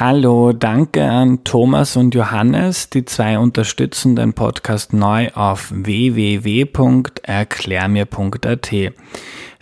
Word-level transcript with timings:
Hallo, 0.00 0.52
danke 0.54 1.04
an 1.04 1.44
Thomas 1.44 1.94
und 1.94 2.14
Johannes. 2.14 2.88
Die 2.88 3.04
zwei 3.04 3.38
unterstützen 3.38 4.16
den 4.16 4.32
Podcast 4.32 4.94
neu 4.94 5.28
auf 5.34 5.70
www.erklärmir.at. 5.74 8.70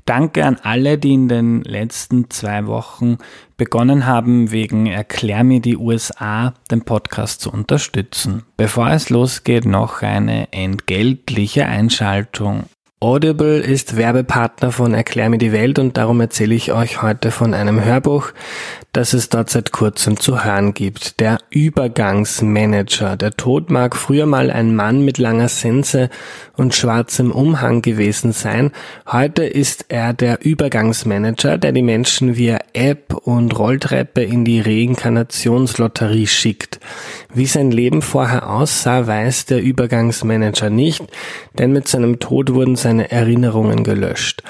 Danke 0.04 0.44
an 0.44 0.56
alle, 0.62 0.96
die 0.96 1.14
in 1.14 1.26
den 1.26 1.62
letzten 1.62 2.30
zwei 2.30 2.68
Wochen 2.68 3.18
begonnen 3.56 4.06
haben, 4.06 4.52
wegen 4.52 4.86
Erklär 4.86 5.42
mir 5.42 5.58
die 5.58 5.76
USA 5.76 6.54
den 6.70 6.82
Podcast 6.82 7.40
zu 7.40 7.50
unterstützen. 7.50 8.44
Bevor 8.56 8.90
es 8.90 9.10
losgeht, 9.10 9.64
noch 9.64 10.02
eine 10.02 10.52
entgeltliche 10.52 11.66
Einschaltung. 11.66 12.66
Audible 13.00 13.58
ist 13.58 13.96
Werbepartner 13.96 14.72
von 14.72 14.92
Erklär 14.92 15.30
mir 15.30 15.38
die 15.38 15.52
Welt 15.52 15.78
und 15.78 15.96
darum 15.96 16.20
erzähle 16.20 16.56
ich 16.56 16.72
euch 16.72 17.00
heute 17.00 17.30
von 17.30 17.54
einem 17.54 17.84
Hörbuch, 17.84 18.32
das 18.92 19.12
es 19.12 19.28
dort 19.28 19.50
seit 19.50 19.70
kurzem 19.70 20.18
zu 20.18 20.44
hören 20.44 20.72
gibt. 20.72 21.20
Der 21.20 21.38
Übergangsmanager. 21.50 23.16
Der 23.16 23.32
Tod 23.32 23.70
mag 23.70 23.94
früher 23.94 24.26
mal 24.26 24.50
ein 24.50 24.74
Mann 24.74 25.04
mit 25.04 25.18
langer 25.18 25.48
Sense 25.48 26.08
und 26.56 26.74
schwarzem 26.74 27.30
Umhang 27.30 27.82
gewesen 27.82 28.32
sein. 28.32 28.72
Heute 29.06 29.44
ist 29.44 29.86
er 29.88 30.14
der 30.14 30.44
Übergangsmanager, 30.44 31.58
der 31.58 31.72
die 31.72 31.82
Menschen 31.82 32.36
via 32.36 32.58
App 32.72 33.14
und 33.14 33.58
Rolltreppe 33.58 34.22
in 34.22 34.44
die 34.44 34.60
Reinkarnationslotterie 34.60 36.26
schickt. 36.26 36.80
Wie 37.32 37.46
sein 37.46 37.70
Leben 37.70 38.00
vorher 38.00 38.48
aussah, 38.48 39.06
weiß 39.06 39.46
der 39.46 39.62
Übergangsmanager 39.62 40.70
nicht, 40.70 41.02
denn 41.58 41.72
mit 41.72 41.88
seinem 41.88 42.20
Tod 42.20 42.54
wurden 42.54 42.76
seine 42.76 43.10
Erinnerungen 43.10 43.84
gelöscht. 43.84 44.42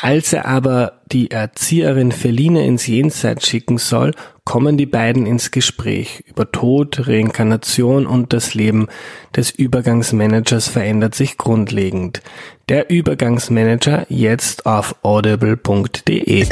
Als 0.00 0.32
er 0.32 0.46
aber 0.46 0.92
die 1.10 1.32
Erzieherin 1.32 2.12
Feline 2.12 2.64
ins 2.64 2.86
Jenseits 2.86 3.48
schicken 3.48 3.78
soll, 3.78 4.12
kommen 4.44 4.76
die 4.76 4.86
beiden 4.86 5.26
ins 5.26 5.50
Gespräch. 5.50 6.22
Über 6.28 6.52
Tod, 6.52 7.08
Reinkarnation 7.08 8.06
und 8.06 8.32
das 8.32 8.54
Leben 8.54 8.86
des 9.34 9.50
Übergangsmanagers 9.50 10.68
verändert 10.68 11.16
sich 11.16 11.36
grundlegend. 11.36 12.22
Der 12.68 12.90
Übergangsmanager 12.90 14.06
jetzt 14.08 14.66
auf 14.66 14.94
audible.de. 15.02 16.46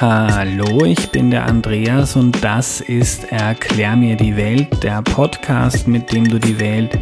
Hallo, 0.00 0.86
ich 0.86 1.10
bin 1.10 1.30
der 1.30 1.44
Andreas 1.44 2.16
und 2.16 2.42
das 2.42 2.80
ist 2.80 3.30
Erklär 3.30 3.96
mir 3.96 4.16
die 4.16 4.34
Welt, 4.34 4.82
der 4.82 5.02
Podcast, 5.02 5.86
mit 5.86 6.10
dem 6.10 6.26
du 6.26 6.38
die 6.38 6.58
Welt 6.58 6.98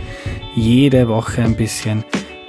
jede 0.58 1.08
Woche 1.08 1.42
ein 1.42 1.56
bisschen 1.56 2.04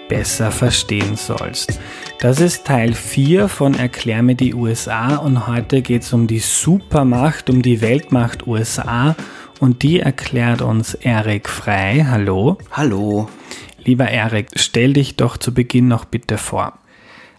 besser 0.07 0.51
verstehen 0.51 1.15
sollst. 1.15 1.79
Das 2.19 2.41
ist 2.41 2.65
Teil 2.65 2.93
4 2.93 3.47
von 3.47 3.75
Erklär 3.75 4.23
mir 4.23 4.35
die 4.35 4.53
USA 4.53 5.17
und 5.17 5.47
heute 5.47 5.81
geht 5.81 6.01
es 6.01 6.11
um 6.11 6.27
die 6.27 6.39
Supermacht, 6.39 7.49
um 7.49 7.61
die 7.61 7.81
Weltmacht 7.81 8.47
USA 8.47 9.15
und 9.59 9.83
die 9.83 9.99
erklärt 9.99 10.61
uns 10.61 10.95
Erik 10.95 11.47
Frei. 11.47 12.05
Hallo. 12.09 12.57
Hallo. 12.71 13.29
Lieber 13.83 14.09
Erik, 14.09 14.47
stell 14.55 14.93
dich 14.93 15.15
doch 15.15 15.37
zu 15.37 15.53
Beginn 15.53 15.87
noch 15.87 16.05
bitte 16.05 16.37
vor. 16.37 16.79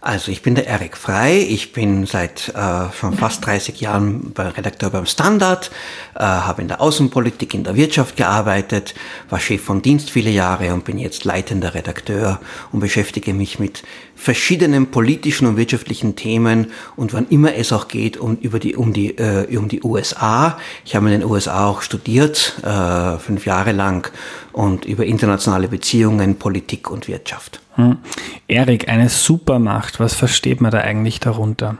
Also 0.03 0.33
ich 0.33 0.41
bin 0.41 0.55
der 0.55 0.67
Erik 0.67 0.97
Frei, 0.97 1.47
ich 1.47 1.75
bin 1.75 2.06
seit 2.06 2.48
äh, 2.55 2.91
schon 2.98 3.19
fast 3.19 3.45
30 3.45 3.83
Jahren 3.83 4.33
Redakteur 4.34 4.89
beim 4.89 5.05
Standard, 5.05 5.70
äh, 6.15 6.20
habe 6.20 6.62
in 6.62 6.69
der 6.69 6.81
Außenpolitik, 6.81 7.53
in 7.53 7.65
der 7.65 7.77
Wirtschaft 7.77 8.17
gearbeitet, 8.17 8.95
war 9.28 9.39
Chef 9.41 9.62
von 9.62 9.83
Dienst 9.83 10.09
viele 10.09 10.31
Jahre 10.31 10.73
und 10.73 10.87
bin 10.87 10.98
jetzt 10.98 11.25
leitender 11.25 11.75
Redakteur 11.75 12.41
und 12.73 12.81
beschäftige 12.81 13.34
mich 13.34 13.59
mit 13.59 13.83
verschiedenen 14.20 14.90
politischen 14.90 15.46
und 15.46 15.56
wirtschaftlichen 15.56 16.14
Themen 16.14 16.66
und 16.94 17.14
wann 17.14 17.26
immer 17.30 17.54
es 17.54 17.72
auch 17.72 17.88
geht 17.88 18.18
um, 18.18 18.36
über 18.36 18.58
die, 18.58 18.76
um, 18.76 18.92
die, 18.92 19.16
äh, 19.16 19.56
um 19.56 19.68
die 19.68 19.82
USA. 19.82 20.58
Ich 20.84 20.94
habe 20.94 21.06
in 21.06 21.20
den 21.20 21.28
USA 21.28 21.66
auch 21.66 21.80
studiert, 21.80 22.60
äh, 22.62 23.16
fünf 23.16 23.46
Jahre 23.46 23.72
lang 23.72 24.12
und 24.53 24.84
über 24.84 25.06
internationale 25.06 25.69
Beziehungen, 25.69 26.36
Politik 26.36 26.91
und 26.91 27.09
Wirtschaft. 27.09 27.62
Hm. 27.76 27.97
Erik, 28.47 28.91
eine 28.91 29.09
Supermacht, 29.09 30.00
was 30.00 30.12
versteht 30.12 30.60
man 30.60 30.70
da 30.70 30.80
eigentlich 30.80 31.19
darunter? 31.20 31.78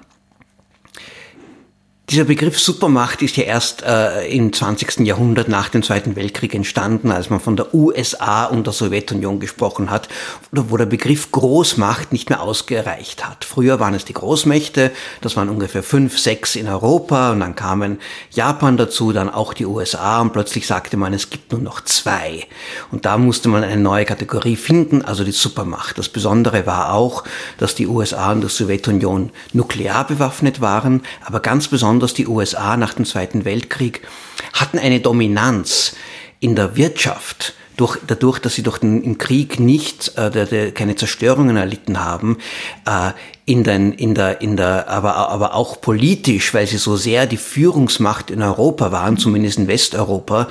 Dieser 2.11 2.25
Begriff 2.25 2.59
Supermacht 2.59 3.23
ist 3.23 3.37
ja 3.37 3.45
erst 3.45 3.85
äh, 3.85 4.27
im 4.27 4.53
20. 4.53 5.07
Jahrhundert 5.07 5.47
nach 5.47 5.69
dem 5.69 5.85
Zweiten 5.85 6.17
Weltkrieg 6.17 6.57
entstanden, 6.57 7.13
als 7.13 7.31
man 7.31 7.39
von 7.39 7.55
der 7.55 7.73
USA 7.73 8.47
und 8.47 8.67
der 8.67 8.73
Sowjetunion 8.73 9.39
gesprochen 9.39 9.93
hat, 9.93 10.09
wo 10.51 10.77
der 10.77 10.87
Begriff 10.87 11.31
Großmacht 11.31 12.11
nicht 12.13 12.29
mehr 12.29 12.43
ausgereicht 12.43 13.25
hat. 13.25 13.45
Früher 13.45 13.79
waren 13.79 13.95
es 13.95 14.07
die 14.07 14.13
Großmächte, 14.13 14.91
das 15.21 15.37
waren 15.37 15.49
ungefähr 15.49 15.85
fünf, 15.85 16.19
sechs 16.19 16.57
in 16.57 16.67
Europa 16.67 17.31
und 17.31 17.39
dann 17.39 17.55
kamen 17.55 18.01
Japan 18.33 18.77
dazu, 18.77 19.13
dann 19.13 19.31
auch 19.31 19.55
die 19.55 19.67
USA 19.67 20.21
und 20.21 20.33
plötzlich 20.33 20.67
sagte 20.67 20.97
man, 20.97 21.15
es 21.15 21.31
gibt 21.31 21.53
nur 21.53 21.61
noch 21.61 21.81
zwei. 21.83 22.45
Und 22.91 23.05
da 23.05 23.19
musste 23.19 23.49
man 23.49 23.63
eine 23.63 23.81
neue 23.81 24.05
Kategorie 24.05 24.57
finden, 24.57 25.03
also 25.03 25.23
die 25.23 25.31
Supermacht. 25.31 25.97
Das 25.97 26.09
Besondere 26.09 26.67
war 26.67 26.93
auch, 26.93 27.23
dass 27.59 27.77
die 27.77 27.87
USA 27.87 28.33
und 28.33 28.41
die 28.41 28.49
Sowjetunion 28.49 29.31
nuklear 29.53 30.05
bewaffnet 30.05 30.61
waren, 30.61 31.03
aber 31.25 31.39
ganz 31.39 31.69
besonders 31.69 32.00
besonders 32.01 32.15
die 32.15 32.27
USA 32.27 32.77
nach 32.79 32.95
dem 32.95 33.05
Zweiten 33.05 33.45
Weltkrieg, 33.45 34.01
hatten 34.55 34.79
eine 34.79 35.01
Dominanz 35.01 35.95
in 36.41 36.57
der 36.57 36.77
Wirtschaft, 36.77 37.55
durch, 37.77 37.99
dadurch, 38.07 38.39
dass 38.39 38.55
sie 38.55 38.63
durch 38.63 38.79
den 38.79 39.19
Krieg 39.19 39.61
nicht 39.61 40.17
äh, 40.17 40.73
keine 40.73 40.97
Zerstörungen 40.97 41.57
erlitten 41.57 42.01
haben, 42.01 42.39
äh, 42.87 43.13
in, 43.51 43.65
den, 43.65 43.93
in 43.93 44.15
der, 44.15 44.41
in 44.43 44.57
der, 44.57 44.89
aber, 44.89 45.17
aber 45.17 45.55
auch 45.55 45.81
politisch, 45.81 46.55
weil 46.55 46.69
sie 46.69 46.79
so 46.79 46.95
sehr 46.95 47.27
die 47.27 47.37
Führungsmacht 47.37 48.31
in 48.31 48.43
Europa 48.43 48.93
waren, 48.93 49.17
zumindest 49.17 49.59
in 49.59 49.67
Westeuropa, 49.67 50.47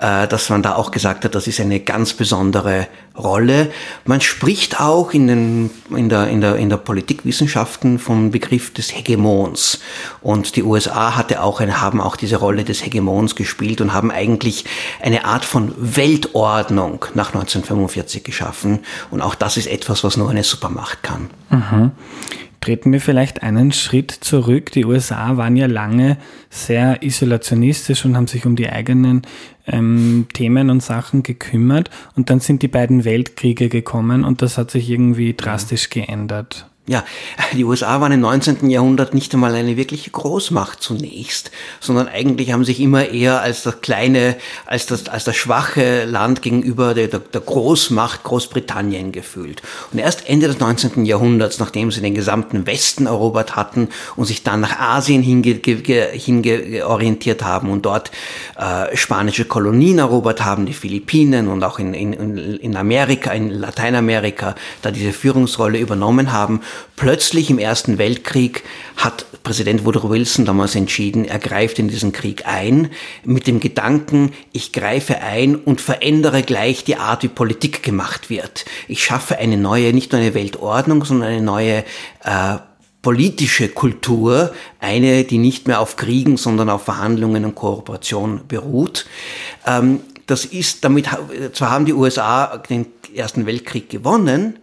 äh, 0.00 0.28
dass 0.28 0.50
man 0.50 0.62
da 0.62 0.76
auch 0.76 0.92
gesagt 0.92 1.24
hat, 1.24 1.34
das 1.34 1.48
ist 1.48 1.58
eine 1.58 1.80
ganz 1.80 2.14
besondere 2.14 2.86
Rolle. 3.18 3.72
Man 4.04 4.20
spricht 4.20 4.80
auch 4.80 5.12
in, 5.12 5.26
den, 5.26 5.70
in, 5.90 6.08
der, 6.08 6.28
in, 6.28 6.40
der, 6.40 6.54
in 6.54 6.68
der 6.68 6.76
Politikwissenschaften 6.76 7.98
vom 7.98 8.30
Begriff 8.30 8.72
des 8.72 8.94
Hegemons. 8.94 9.80
Und 10.20 10.54
die 10.54 10.62
USA 10.62 11.16
hatte 11.16 11.42
auch 11.42 11.60
haben 11.60 12.00
auch 12.00 12.14
diese 12.14 12.36
Rolle 12.36 12.62
des 12.62 12.84
Hegemons 12.84 13.34
gespielt 13.34 13.80
und 13.80 13.92
haben 13.92 14.12
eigentlich 14.12 14.64
eine 15.00 15.24
Art 15.24 15.44
von 15.44 15.72
Weltordnung 15.76 17.06
nach 17.14 17.34
1945 17.34 18.22
geschaffen. 18.22 18.80
Und 19.10 19.22
auch 19.22 19.34
das 19.34 19.56
ist 19.56 19.66
etwas, 19.66 20.04
was 20.04 20.16
nur 20.16 20.30
eine 20.30 20.44
Supermacht 20.44 21.02
kann. 21.02 21.30
Mhm. 21.50 21.92
Treten 22.64 22.92
wir 22.92 23.00
vielleicht 23.02 23.42
einen 23.42 23.72
Schritt 23.72 24.10
zurück. 24.10 24.72
Die 24.72 24.86
USA 24.86 25.36
waren 25.36 25.54
ja 25.54 25.66
lange 25.66 26.16
sehr 26.48 27.02
isolationistisch 27.02 28.06
und 28.06 28.16
haben 28.16 28.26
sich 28.26 28.46
um 28.46 28.56
die 28.56 28.70
eigenen 28.70 29.20
ähm, 29.66 30.28
Themen 30.32 30.70
und 30.70 30.82
Sachen 30.82 31.22
gekümmert. 31.22 31.90
Und 32.16 32.30
dann 32.30 32.40
sind 32.40 32.62
die 32.62 32.68
beiden 32.68 33.04
Weltkriege 33.04 33.68
gekommen 33.68 34.24
und 34.24 34.40
das 34.40 34.56
hat 34.56 34.70
sich 34.70 34.88
irgendwie 34.88 35.34
drastisch 35.34 35.90
geändert. 35.90 36.70
Ja, 36.86 37.02
die 37.54 37.64
USA 37.64 38.02
waren 38.02 38.12
im 38.12 38.20
19. 38.20 38.68
Jahrhundert 38.68 39.14
nicht 39.14 39.32
einmal 39.32 39.54
eine 39.54 39.78
wirkliche 39.78 40.10
Großmacht 40.10 40.82
zunächst, 40.82 41.50
sondern 41.80 42.08
eigentlich 42.08 42.52
haben 42.52 42.66
sich 42.66 42.78
immer 42.78 43.08
eher 43.08 43.40
als 43.40 43.62
das 43.62 43.80
kleine, 43.80 44.36
als 44.66 44.84
das, 44.84 45.08
als 45.08 45.24
das 45.24 45.34
schwache 45.34 46.04
Land 46.04 46.42
gegenüber 46.42 46.92
der, 46.92 47.08
der 47.08 47.40
Großmacht 47.40 48.22
Großbritannien 48.24 49.12
gefühlt. 49.12 49.62
Und 49.92 49.98
erst 49.98 50.28
Ende 50.28 50.46
des 50.46 50.60
19. 50.60 51.06
Jahrhunderts, 51.06 51.58
nachdem 51.58 51.90
sie 51.90 52.02
den 52.02 52.14
gesamten 52.14 52.66
Westen 52.66 53.06
erobert 53.06 53.56
hatten 53.56 53.88
und 54.14 54.26
sich 54.26 54.42
dann 54.42 54.60
nach 54.60 54.78
Asien 54.78 55.22
hingeorientiert 55.22 57.40
hinge, 57.40 57.50
haben 57.50 57.70
und 57.70 57.86
dort 57.86 58.10
äh, 58.58 58.94
spanische 58.94 59.46
Kolonien 59.46 60.00
erobert 60.00 60.44
haben, 60.44 60.66
die 60.66 60.74
Philippinen 60.74 61.48
und 61.48 61.64
auch 61.64 61.78
in, 61.78 61.94
in, 61.94 62.58
in 62.58 62.76
Amerika, 62.76 63.32
in 63.32 63.48
Lateinamerika, 63.48 64.54
da 64.82 64.90
diese 64.90 65.14
Führungsrolle 65.14 65.78
übernommen 65.78 66.30
haben, 66.30 66.60
Plötzlich 66.96 67.50
im 67.50 67.58
Ersten 67.58 67.98
Weltkrieg 67.98 68.62
hat 68.96 69.26
Präsident 69.42 69.84
Woodrow 69.84 70.10
Wilson 70.10 70.46
damals 70.46 70.74
entschieden, 70.74 71.26
er 71.26 71.38
greift 71.38 71.78
in 71.78 71.88
diesen 71.88 72.12
Krieg 72.12 72.46
ein, 72.46 72.90
mit 73.24 73.46
dem 73.46 73.60
Gedanken, 73.60 74.32
ich 74.52 74.72
greife 74.72 75.20
ein 75.20 75.56
und 75.56 75.80
verändere 75.80 76.42
gleich 76.42 76.84
die 76.84 76.96
Art, 76.96 77.22
wie 77.22 77.28
Politik 77.28 77.82
gemacht 77.82 78.30
wird. 78.30 78.64
Ich 78.88 79.04
schaffe 79.04 79.38
eine 79.38 79.58
neue, 79.58 79.92
nicht 79.92 80.12
nur 80.12 80.20
eine 80.20 80.34
Weltordnung, 80.34 81.04
sondern 81.04 81.28
eine 81.28 81.42
neue 81.42 81.84
äh, 82.24 82.56
politische 83.02 83.68
Kultur, 83.68 84.54
eine, 84.80 85.24
die 85.24 85.38
nicht 85.38 85.68
mehr 85.68 85.80
auf 85.80 85.96
Kriegen, 85.96 86.38
sondern 86.38 86.70
auf 86.70 86.84
Verhandlungen 86.84 87.44
und 87.44 87.54
Kooperation 87.54 88.40
beruht. 88.48 89.06
Ähm, 89.66 90.00
das 90.26 90.46
ist, 90.46 90.84
damit, 90.84 91.06
zwar 91.52 91.70
haben 91.70 91.84
die 91.84 91.92
USA 91.92 92.56
den 92.56 92.86
Ersten 93.14 93.44
Weltkrieg 93.44 93.90
gewonnen, 93.90 94.58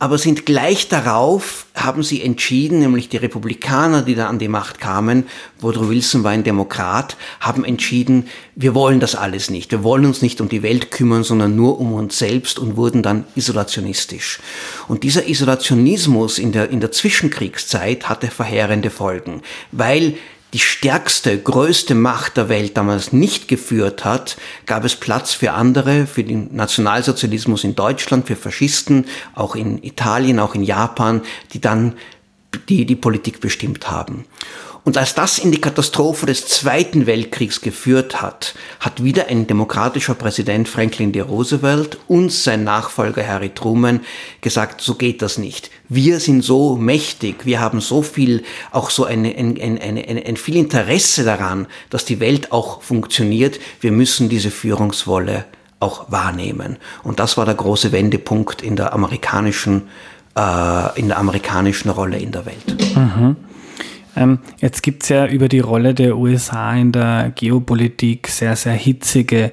aber 0.00 0.16
sind 0.16 0.46
gleich 0.46 0.88
darauf, 0.88 1.66
haben 1.74 2.04
sie 2.04 2.22
entschieden, 2.22 2.78
nämlich 2.78 3.08
die 3.08 3.16
Republikaner, 3.16 4.02
die 4.02 4.14
da 4.14 4.28
an 4.28 4.38
die 4.38 4.46
Macht 4.46 4.78
kamen, 4.78 5.26
Woodrow 5.58 5.88
Wilson 5.88 6.22
war 6.22 6.30
ein 6.30 6.44
Demokrat, 6.44 7.16
haben 7.40 7.64
entschieden, 7.64 8.28
wir 8.54 8.76
wollen 8.76 9.00
das 9.00 9.16
alles 9.16 9.50
nicht, 9.50 9.72
wir 9.72 9.82
wollen 9.82 10.06
uns 10.06 10.22
nicht 10.22 10.40
um 10.40 10.48
die 10.48 10.62
Welt 10.62 10.92
kümmern, 10.92 11.24
sondern 11.24 11.56
nur 11.56 11.80
um 11.80 11.92
uns 11.92 12.16
selbst 12.16 12.60
und 12.60 12.76
wurden 12.76 13.02
dann 13.02 13.24
isolationistisch. 13.34 14.38
Und 14.86 15.02
dieser 15.02 15.26
Isolationismus 15.26 16.38
in 16.38 16.52
der, 16.52 16.70
in 16.70 16.78
der 16.78 16.92
Zwischenkriegszeit 16.92 18.08
hatte 18.08 18.28
verheerende 18.28 18.90
Folgen, 18.90 19.42
weil 19.72 20.14
die 20.52 20.58
stärkste, 20.58 21.38
größte 21.38 21.94
Macht 21.94 22.36
der 22.36 22.48
Welt 22.48 22.76
damals 22.76 23.12
nicht 23.12 23.48
geführt 23.48 24.04
hat, 24.04 24.38
gab 24.64 24.84
es 24.84 24.96
Platz 24.96 25.34
für 25.34 25.52
andere, 25.52 26.06
für 26.06 26.24
den 26.24 26.54
Nationalsozialismus 26.54 27.64
in 27.64 27.74
Deutschland, 27.74 28.26
für 28.26 28.36
Faschisten, 28.36 29.04
auch 29.34 29.54
in 29.54 29.82
Italien, 29.82 30.38
auch 30.38 30.54
in 30.54 30.62
Japan, 30.62 31.22
die 31.52 31.60
dann 31.60 31.94
die, 32.68 32.86
die 32.86 32.96
Politik 32.96 33.40
bestimmt 33.40 33.90
haben. 33.90 34.24
Und 34.88 34.96
als 34.96 35.14
das 35.14 35.38
in 35.38 35.52
die 35.52 35.60
Katastrophe 35.60 36.24
des 36.24 36.46
Zweiten 36.46 37.04
Weltkriegs 37.04 37.60
geführt 37.60 38.22
hat, 38.22 38.54
hat 38.80 39.04
wieder 39.04 39.26
ein 39.26 39.46
demokratischer 39.46 40.14
Präsident 40.14 40.66
Franklin 40.66 41.12
D. 41.12 41.20
Roosevelt 41.20 41.98
und 42.08 42.32
sein 42.32 42.64
Nachfolger 42.64 43.28
Harry 43.28 43.50
Truman 43.50 44.00
gesagt, 44.40 44.80
so 44.80 44.94
geht 44.94 45.20
das 45.20 45.36
nicht. 45.36 45.70
Wir 45.90 46.20
sind 46.20 46.42
so 46.42 46.76
mächtig, 46.76 47.44
wir 47.44 47.60
haben 47.60 47.82
so 47.82 48.00
viel, 48.00 48.44
auch 48.72 48.88
so 48.88 49.04
eine, 49.04 49.28
ein, 49.36 49.60
ein, 49.60 49.78
ein, 49.78 49.98
ein 49.98 50.36
viel 50.38 50.56
Interesse 50.56 51.22
daran, 51.22 51.66
dass 51.90 52.06
die 52.06 52.18
Welt 52.18 52.50
auch 52.50 52.80
funktioniert. 52.80 53.60
Wir 53.82 53.92
müssen 53.92 54.30
diese 54.30 54.50
Führungswolle 54.50 55.44
auch 55.80 56.10
wahrnehmen. 56.10 56.78
Und 57.02 57.20
das 57.20 57.36
war 57.36 57.44
der 57.44 57.56
große 57.56 57.92
Wendepunkt 57.92 58.62
in 58.62 58.74
der 58.74 58.94
amerikanischen, 58.94 59.90
äh, 60.34 60.98
in 60.98 61.08
der 61.08 61.18
amerikanischen 61.18 61.90
Rolle 61.90 62.16
in 62.16 62.32
der 62.32 62.46
Welt. 62.46 62.96
Mhm. 62.96 63.36
Ähm, 64.18 64.40
jetzt 64.58 64.82
gibt 64.82 65.04
es 65.04 65.08
ja 65.10 65.26
über 65.26 65.48
die 65.48 65.60
Rolle 65.60 65.94
der 65.94 66.18
USA 66.18 66.74
in 66.74 66.92
der 66.92 67.32
Geopolitik 67.34 68.28
sehr, 68.28 68.56
sehr 68.56 68.72
hitzige 68.72 69.52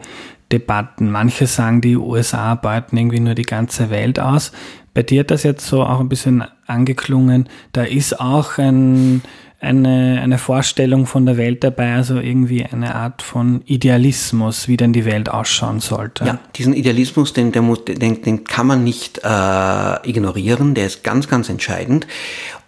Debatten. 0.51 1.11
Manche 1.11 1.47
sagen, 1.47 1.81
die 1.81 1.95
USA 1.95 2.55
beuten 2.55 2.97
irgendwie 2.97 3.19
nur 3.19 3.35
die 3.35 3.43
ganze 3.43 3.89
Welt 3.89 4.19
aus. 4.19 4.51
Bei 4.93 5.03
dir 5.03 5.21
hat 5.21 5.31
das 5.31 5.43
jetzt 5.43 5.67
so 5.67 5.83
auch 5.83 5.99
ein 5.99 6.09
bisschen 6.09 6.43
angeklungen. 6.65 7.47
Da 7.73 7.83
ist 7.83 8.19
auch 8.19 8.57
ein, 8.57 9.21
eine, 9.59 10.21
eine 10.21 10.37
Vorstellung 10.37 11.05
von 11.05 11.25
der 11.25 11.37
Welt 11.37 11.63
dabei, 11.63 11.93
also 11.95 12.19
irgendwie 12.19 12.65
eine 12.65 12.95
Art 12.95 13.21
von 13.21 13.61
Idealismus, 13.65 14.67
wie 14.67 14.77
denn 14.77 14.93
die 14.93 15.05
Welt 15.05 15.29
ausschauen 15.29 15.79
sollte. 15.79 16.25
Ja, 16.25 16.39
diesen 16.55 16.73
Idealismus, 16.73 17.33
den, 17.33 17.51
den, 17.51 17.75
den, 17.87 18.21
den 18.21 18.43
kann 18.45 18.67
man 18.67 18.83
nicht 18.83 19.19
äh, 19.23 20.09
ignorieren, 20.09 20.73
der 20.73 20.85
ist 20.85 21.03
ganz, 21.03 21.27
ganz 21.27 21.49
entscheidend. 21.49 22.07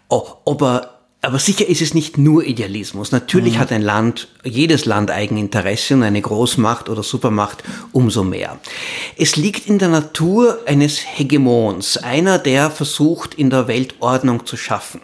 Ob 0.09 0.61
er 0.61 0.96
aber 1.27 1.39
sicher 1.39 1.67
ist 1.67 1.81
es 1.81 1.93
nicht 1.93 2.17
nur 2.17 2.45
Idealismus. 2.45 3.11
Natürlich 3.11 3.55
mhm. 3.55 3.59
hat 3.59 3.73
ein 3.73 3.81
Land, 3.81 4.29
jedes 4.45 4.85
Land 4.85 5.11
Eigeninteresse 5.11 5.95
und 5.95 6.03
eine 6.03 6.21
Großmacht 6.21 6.87
oder 6.87 7.03
Supermacht 7.03 7.65
umso 7.91 8.23
mehr. 8.23 8.57
Es 9.17 9.35
liegt 9.35 9.67
in 9.67 9.77
der 9.77 9.89
Natur 9.89 10.59
eines 10.65 10.99
Hegemons, 10.99 11.97
einer, 11.97 12.39
der 12.39 12.71
versucht, 12.71 13.33
in 13.33 13.49
der 13.49 13.67
Welt 13.67 13.95
Ordnung 13.99 14.45
zu 14.45 14.55
schaffen. 14.55 15.01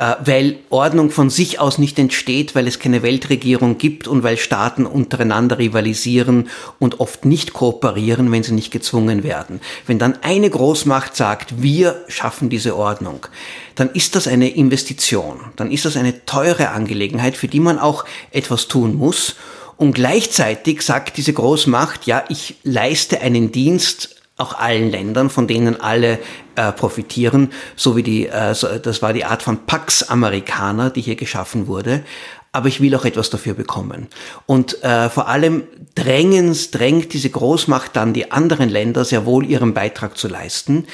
Äh, 0.00 0.16
weil 0.24 0.56
Ordnung 0.70 1.10
von 1.10 1.28
sich 1.28 1.60
aus 1.60 1.76
nicht 1.76 1.98
entsteht, 1.98 2.54
weil 2.54 2.66
es 2.66 2.78
keine 2.78 3.02
Weltregierung 3.02 3.76
gibt 3.76 4.08
und 4.08 4.22
weil 4.22 4.38
Staaten 4.38 4.86
untereinander 4.86 5.58
rivalisieren 5.58 6.48
und 6.78 7.00
oft 7.00 7.26
nicht 7.26 7.52
kooperieren, 7.52 8.32
wenn 8.32 8.42
sie 8.42 8.54
nicht 8.54 8.70
gezwungen 8.70 9.22
werden. 9.22 9.60
Wenn 9.86 9.98
dann 9.98 10.16
eine 10.22 10.48
Großmacht 10.48 11.14
sagt, 11.14 11.60
wir 11.60 12.02
schaffen 12.08 12.48
diese 12.48 12.76
Ordnung, 12.76 13.26
dann 13.74 13.90
ist 13.90 14.16
das 14.16 14.26
eine 14.26 14.48
Investition, 14.48 15.38
dann 15.56 15.70
ist 15.70 15.84
das 15.84 15.98
eine 15.98 16.24
teure 16.24 16.70
Angelegenheit, 16.70 17.36
für 17.36 17.48
die 17.48 17.60
man 17.60 17.78
auch 17.78 18.06
etwas 18.30 18.68
tun 18.68 18.94
muss. 18.96 19.36
Und 19.76 19.92
gleichzeitig 19.92 20.80
sagt 20.80 21.18
diese 21.18 21.34
Großmacht, 21.34 22.06
ja, 22.06 22.24
ich 22.30 22.56
leiste 22.64 23.20
einen 23.20 23.52
Dienst 23.52 24.19
auch 24.40 24.54
allen 24.58 24.90
Ländern, 24.90 25.30
von 25.30 25.46
denen 25.46 25.80
alle 25.80 26.18
äh, 26.56 26.72
profitieren, 26.72 27.52
so 27.76 27.96
wie 27.96 28.02
die, 28.02 28.26
äh, 28.26 28.54
so, 28.54 28.66
das 28.78 29.02
war 29.02 29.12
die 29.12 29.24
Art 29.24 29.42
von 29.42 29.66
Pax 29.66 30.02
Amerikaner, 30.02 30.90
die 30.90 31.00
hier 31.00 31.16
geschaffen 31.16 31.66
wurde. 31.66 32.02
Aber 32.52 32.66
ich 32.66 32.80
will 32.80 32.94
auch 32.96 33.04
etwas 33.04 33.30
dafür 33.30 33.54
bekommen. 33.54 34.08
Und 34.46 34.82
äh, 34.82 35.08
vor 35.08 35.28
allem 35.28 35.64
drängens, 35.94 36.72
drängt 36.72 37.12
diese 37.12 37.30
Großmacht 37.30 37.94
dann 37.94 38.12
die 38.12 38.32
anderen 38.32 38.68
Länder 38.68 39.04
sehr 39.04 39.24
wohl 39.24 39.46
ihren 39.46 39.72
Beitrag 39.72 40.18
zu 40.18 40.26
leisten. 40.26 40.86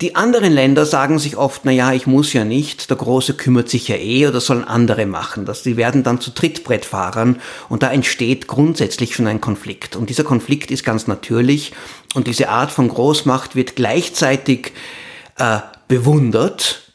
Die 0.00 0.14
anderen 0.14 0.52
Länder 0.52 0.86
sagen 0.86 1.18
sich 1.18 1.36
oft, 1.36 1.62
na 1.64 1.72
ja, 1.72 1.92
ich 1.92 2.06
muss 2.06 2.32
ja 2.32 2.44
nicht, 2.44 2.88
der 2.88 2.96
Große 2.96 3.34
kümmert 3.34 3.68
sich 3.68 3.88
ja 3.88 3.96
eh 3.96 4.28
oder 4.28 4.40
sollen 4.40 4.62
andere 4.62 5.06
machen. 5.06 5.44
Das, 5.44 5.64
die 5.64 5.76
werden 5.76 6.04
dann 6.04 6.20
zu 6.20 6.30
Trittbrettfahrern 6.30 7.40
und 7.68 7.82
da 7.82 7.90
entsteht 7.90 8.46
grundsätzlich 8.46 9.16
schon 9.16 9.26
ein 9.26 9.40
Konflikt. 9.40 9.96
Und 9.96 10.08
dieser 10.08 10.22
Konflikt 10.22 10.70
ist 10.70 10.84
ganz 10.84 11.08
natürlich 11.08 11.72
und 12.14 12.28
diese 12.28 12.48
Art 12.48 12.70
von 12.70 12.86
Großmacht 12.86 13.56
wird 13.56 13.74
gleichzeitig 13.74 14.72
äh, 15.36 15.58
bewundert, 15.88 16.87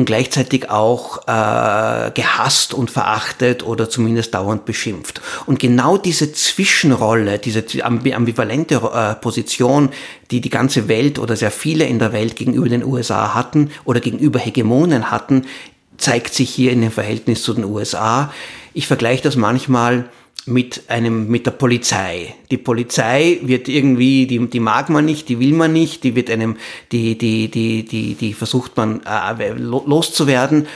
und 0.00 0.06
gleichzeitig 0.06 0.70
auch 0.70 1.18
äh, 1.26 2.10
gehasst 2.12 2.72
und 2.72 2.90
verachtet 2.90 3.62
oder 3.62 3.90
zumindest 3.90 4.34
dauernd 4.34 4.64
beschimpft. 4.64 5.20
Und 5.44 5.58
genau 5.58 5.98
diese 5.98 6.32
Zwischenrolle, 6.32 7.38
diese 7.38 7.62
ambivalente 7.84 8.76
äh, 8.76 9.14
Position, 9.16 9.90
die 10.30 10.40
die 10.40 10.48
ganze 10.48 10.88
Welt 10.88 11.18
oder 11.18 11.36
sehr 11.36 11.50
viele 11.50 11.84
in 11.84 11.98
der 11.98 12.14
Welt 12.14 12.34
gegenüber 12.36 12.70
den 12.70 12.82
USA 12.82 13.34
hatten 13.34 13.70
oder 13.84 14.00
gegenüber 14.00 14.38
Hegemonen 14.38 15.10
hatten, 15.10 15.44
zeigt 15.98 16.32
sich 16.32 16.48
hier 16.48 16.72
in 16.72 16.80
dem 16.80 16.92
Verhältnis 16.92 17.42
zu 17.42 17.52
den 17.52 17.64
USA. 17.64 18.32
Ich 18.72 18.86
vergleiche 18.86 19.22
das 19.22 19.36
manchmal 19.36 20.06
mit 20.46 20.84
einem, 20.88 21.28
mit 21.28 21.46
der 21.46 21.52
Polizei. 21.52 22.34
Die 22.50 22.56
Polizei 22.56 23.38
wird 23.42 23.68
irgendwie, 23.68 24.26
die, 24.26 24.46
die 24.48 24.60
mag 24.60 24.88
man 24.88 25.04
nicht, 25.04 25.28
die 25.28 25.38
will 25.38 25.52
man 25.52 25.72
nicht, 25.72 26.02
die 26.04 26.16
wird 26.16 26.30
einem, 26.30 26.56
die, 26.92 27.16
die, 27.18 27.50
die, 27.50 27.84
die, 27.84 28.14
die 28.14 28.32
versucht 28.34 28.76
man 28.76 29.02
äh, 29.04 29.52
loszuwerden, 29.52 30.66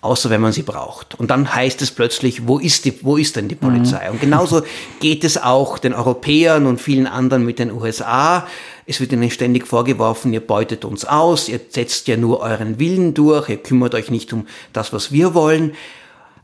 außer 0.00 0.30
wenn 0.30 0.40
man 0.40 0.52
sie 0.52 0.62
braucht. 0.62 1.16
Und 1.16 1.30
dann 1.30 1.52
heißt 1.52 1.82
es 1.82 1.90
plötzlich, 1.90 2.46
wo 2.46 2.58
ist 2.58 2.84
die, 2.84 3.02
wo 3.02 3.16
ist 3.16 3.36
denn 3.36 3.48
die 3.48 3.56
Polizei? 3.56 4.06
Mhm. 4.06 4.12
Und 4.12 4.20
genauso 4.20 4.62
geht 5.00 5.24
es 5.24 5.42
auch 5.42 5.78
den 5.78 5.94
Europäern 5.94 6.66
und 6.66 6.80
vielen 6.80 7.06
anderen 7.06 7.44
mit 7.44 7.58
den 7.58 7.72
USA. 7.72 8.46
Es 8.86 9.00
wird 9.00 9.12
ihnen 9.12 9.30
ständig 9.30 9.66
vorgeworfen, 9.66 10.32
ihr 10.32 10.40
beutet 10.40 10.84
uns 10.84 11.04
aus, 11.04 11.48
ihr 11.48 11.60
setzt 11.68 12.06
ja 12.08 12.16
nur 12.16 12.40
euren 12.40 12.78
Willen 12.78 13.14
durch, 13.14 13.48
ihr 13.48 13.58
kümmert 13.58 13.94
euch 13.94 14.10
nicht 14.10 14.32
um 14.32 14.46
das, 14.72 14.92
was 14.92 15.12
wir 15.12 15.34
wollen. 15.34 15.72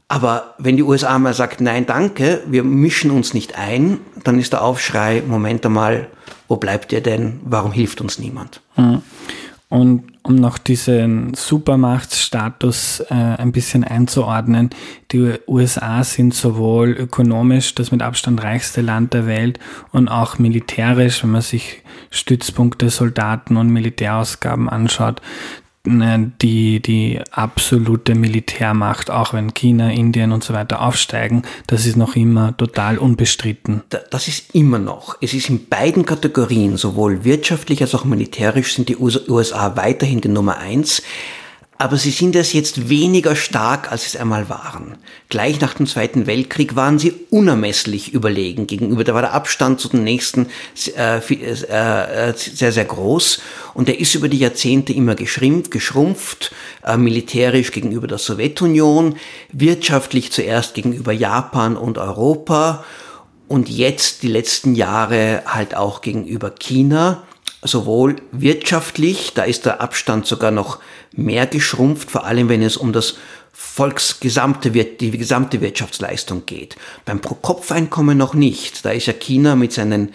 Aber 0.09 0.55
wenn 0.59 0.77
die 0.77 0.83
USA 0.83 1.19
mal 1.19 1.35
sagt, 1.35 1.61
nein, 1.61 1.87
danke, 1.87 2.43
wir 2.47 2.62
mischen 2.62 3.11
uns 3.11 3.35
nicht 3.35 3.59
ein, 3.59 3.99
dann 4.23 4.39
ist 4.39 4.53
der 4.53 4.62
Aufschrei, 4.62 5.23
Moment 5.27 5.65
einmal, 5.65 6.09
wo 6.47 6.56
bleibt 6.56 6.93
ihr 6.93 7.01
denn? 7.01 7.41
Warum 7.45 7.73
hilft 7.73 8.01
uns 8.01 8.19
niemand? 8.19 8.61
Hm. 8.75 9.03
Und 9.71 10.05
um 10.23 10.37
noch 10.37 10.59
diesen 10.59 11.35
Supermachtsstatus 11.35 13.01
äh, 13.11 13.15
ein 13.15 13.51
bisschen 13.51 13.83
einzuordnen, 13.83 14.71
die 15.11 15.35
USA 15.49 16.05
sind 16.05 16.33
sowohl 16.33 16.90
ökonomisch 16.90 17.75
das 17.75 17.90
mit 17.90 18.00
Abstand 18.00 18.43
reichste 18.43 18.83
Land 18.83 19.14
der 19.14 19.26
Welt 19.26 19.59
und 19.90 20.09
auch 20.09 20.38
militärisch, 20.38 21.23
wenn 21.23 21.31
man 21.31 21.43
sich 21.43 21.83
Stützpunkte, 22.11 22.88
Soldaten 22.88 23.57
und 23.57 23.71
Militärausgaben 23.71 24.69
anschaut, 24.69 25.21
die, 25.87 26.81
die 26.81 27.21
absolute 27.31 28.14
Militärmacht, 28.14 29.11
auch 29.11 29.35
wenn 29.35 29.53
China, 29.53 29.91
Indien 29.91 30.33
und 30.33 30.43
so 30.43 30.55
weiter 30.55 30.81
aufsteigen, 30.81 31.43
das 31.67 31.85
ist 31.85 31.97
noch 31.97 32.17
immer 32.17 32.57
total 32.57 32.97
unbestritten. 32.97 33.83
Das 34.11 34.26
ist 34.26 34.55
immer 34.55 34.79
noch. 34.79 35.17
Es 35.21 35.35
ist 35.35 35.50
in 35.50 35.69
beiden 35.69 36.07
Kategorien, 36.07 36.79
sowohl 36.79 37.25
wirtschaftlich 37.25 37.83
als 37.83 37.95
auch 37.95 38.05
militärisch, 38.05 38.75
sind 38.75 38.88
die 38.88 38.97
USA 38.97 39.76
weiterhin 39.76 40.23
die 40.23 40.29
Nummer 40.29 40.57
eins 40.57 41.03
aber 41.76 41.97
sie 41.97 42.11
sind 42.11 42.37
es 42.37 42.52
jetzt 42.52 42.88
weniger 42.88 43.35
stark, 43.35 43.90
als 43.90 44.07
es 44.07 44.16
einmal 44.16 44.49
waren. 44.49 44.97
Gleich 45.28 45.61
nach 45.61 45.75
dem 45.75 45.87
Zweiten 45.87 46.26
Weltkrieg 46.26 46.76
waren 46.76 46.99
sie 46.99 47.14
unermesslich 47.31 48.12
überlegen 48.12 48.66
gegenüber. 48.66 49.02
Da 49.02 49.14
war 49.14 49.23
der 49.23 49.33
Abstand 49.33 49.81
zu 49.81 49.88
den 49.88 50.04
nächsten 50.04 50.47
äh, 50.97 51.19
äh, 51.19 52.31
äh, 52.31 52.35
sehr, 52.37 52.73
sehr 52.73 52.85
groß 52.85 53.40
und 53.75 53.88
der 53.88 53.99
ist 53.99 54.14
über 54.14 54.28
die 54.28 54.38
Jahrzehnte 54.38 54.93
immer 54.93 55.14
geschrumpft, 55.14 55.71
geschrumpft 55.71 56.52
militärisch 56.97 57.73
gegenüber 57.73 58.07
der 58.07 58.19
Sowjetunion, 58.19 59.16
wirtschaftlich 59.52 60.33
zuerst 60.33 60.75
gegenüber 60.75 61.12
Japan 61.12 61.76
und 61.76 61.99
Europa 61.99 62.85
und 63.49 63.69
jetzt 63.69 64.23
die 64.23 64.28
letzten 64.28 64.75
Jahre 64.75 65.43
halt 65.47 65.76
auch 65.76 66.00
gegenüber 66.00 66.50
China 66.50 67.23
sowohl 67.64 68.16
wirtschaftlich, 68.30 69.33
da 69.35 69.42
ist 69.42 69.66
der 69.66 69.80
Abstand 69.80 70.26
sogar 70.26 70.50
noch 70.50 70.78
mehr 71.12 71.47
geschrumpft, 71.47 72.11
vor 72.11 72.25
allem 72.25 72.49
wenn 72.49 72.62
es 72.62 72.76
um 72.76 72.92
das 72.92 73.16
Volksgesamte, 73.52 74.71
die 74.71 75.11
gesamte 75.11 75.61
Wirtschaftsleistung 75.61 76.44
geht. 76.44 76.76
Beim 77.04 77.21
Pro-Kopf-Einkommen 77.21 78.18
noch 78.18 78.35
nicht. 78.35 78.85
Da 78.85 78.90
ist 78.90 79.06
ja 79.06 79.12
China 79.12 79.56
mit 79.56 79.73
seinen 79.73 80.12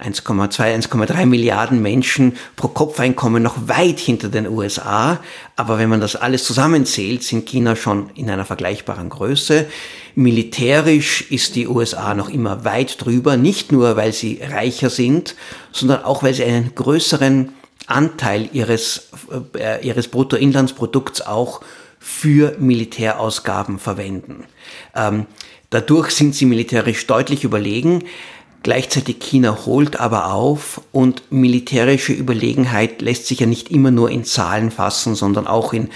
1,2, 0.00 0.88
1,3 0.88 1.26
Milliarden 1.26 1.82
Menschen 1.82 2.36
pro 2.56 2.68
Kopfeinkommen 2.68 3.42
noch 3.42 3.68
weit 3.68 3.98
hinter 3.98 4.28
den 4.28 4.46
USA. 4.46 5.20
Aber 5.56 5.78
wenn 5.78 5.88
man 5.88 6.00
das 6.00 6.14
alles 6.14 6.44
zusammenzählt, 6.44 7.22
sind 7.24 7.46
China 7.46 7.74
schon 7.74 8.10
in 8.14 8.30
einer 8.30 8.44
vergleichbaren 8.44 9.08
Größe. 9.08 9.66
Militärisch 10.14 11.30
ist 11.30 11.56
die 11.56 11.66
USA 11.66 12.14
noch 12.14 12.28
immer 12.28 12.64
weit 12.64 13.04
drüber, 13.04 13.36
nicht 13.36 13.72
nur 13.72 13.96
weil 13.96 14.12
sie 14.12 14.40
reicher 14.42 14.90
sind, 14.90 15.34
sondern 15.72 16.04
auch 16.04 16.22
weil 16.22 16.34
sie 16.34 16.44
einen 16.44 16.74
größeren 16.74 17.52
Anteil 17.86 18.48
ihres, 18.52 19.08
äh, 19.58 19.84
ihres 19.84 20.08
Bruttoinlandsprodukts 20.08 21.22
auch 21.22 21.60
für 21.98 22.56
Militärausgaben 22.58 23.78
verwenden. 23.78 24.44
Ähm, 24.94 25.26
dadurch 25.70 26.10
sind 26.10 26.34
sie 26.34 26.46
militärisch 26.46 27.06
deutlich 27.06 27.44
überlegen. 27.44 28.04
Gleichzeitig 28.62 29.20
China 29.20 29.56
holt 29.66 30.00
aber 30.00 30.32
auf 30.32 30.80
und 30.92 31.22
militärische 31.30 32.12
Überlegenheit 32.12 33.00
lässt 33.00 33.26
sich 33.26 33.40
ja 33.40 33.46
nicht 33.46 33.70
immer 33.70 33.90
nur 33.90 34.10
in 34.10 34.24
Zahlen 34.24 34.70
fassen, 34.70 35.14
sondern 35.14 35.46
auch 35.46 35.72
in 35.72 35.90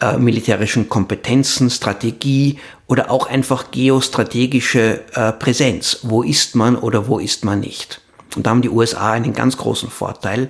äh, 0.00 0.18
militärischen 0.18 0.88
Kompetenzen, 0.88 1.70
Strategie 1.70 2.58
oder 2.88 3.10
auch 3.10 3.28
einfach 3.28 3.70
geostrategische 3.70 5.00
äh, 5.14 5.32
Präsenz. 5.32 6.00
Wo 6.02 6.22
ist 6.22 6.56
man 6.56 6.76
oder 6.76 7.06
wo 7.06 7.18
ist 7.20 7.44
man 7.44 7.60
nicht? 7.60 8.00
Und 8.34 8.46
da 8.46 8.50
haben 8.50 8.62
die 8.62 8.70
USA 8.70 9.12
einen 9.12 9.32
ganz 9.32 9.56
großen 9.56 9.90
Vorteil. 9.90 10.48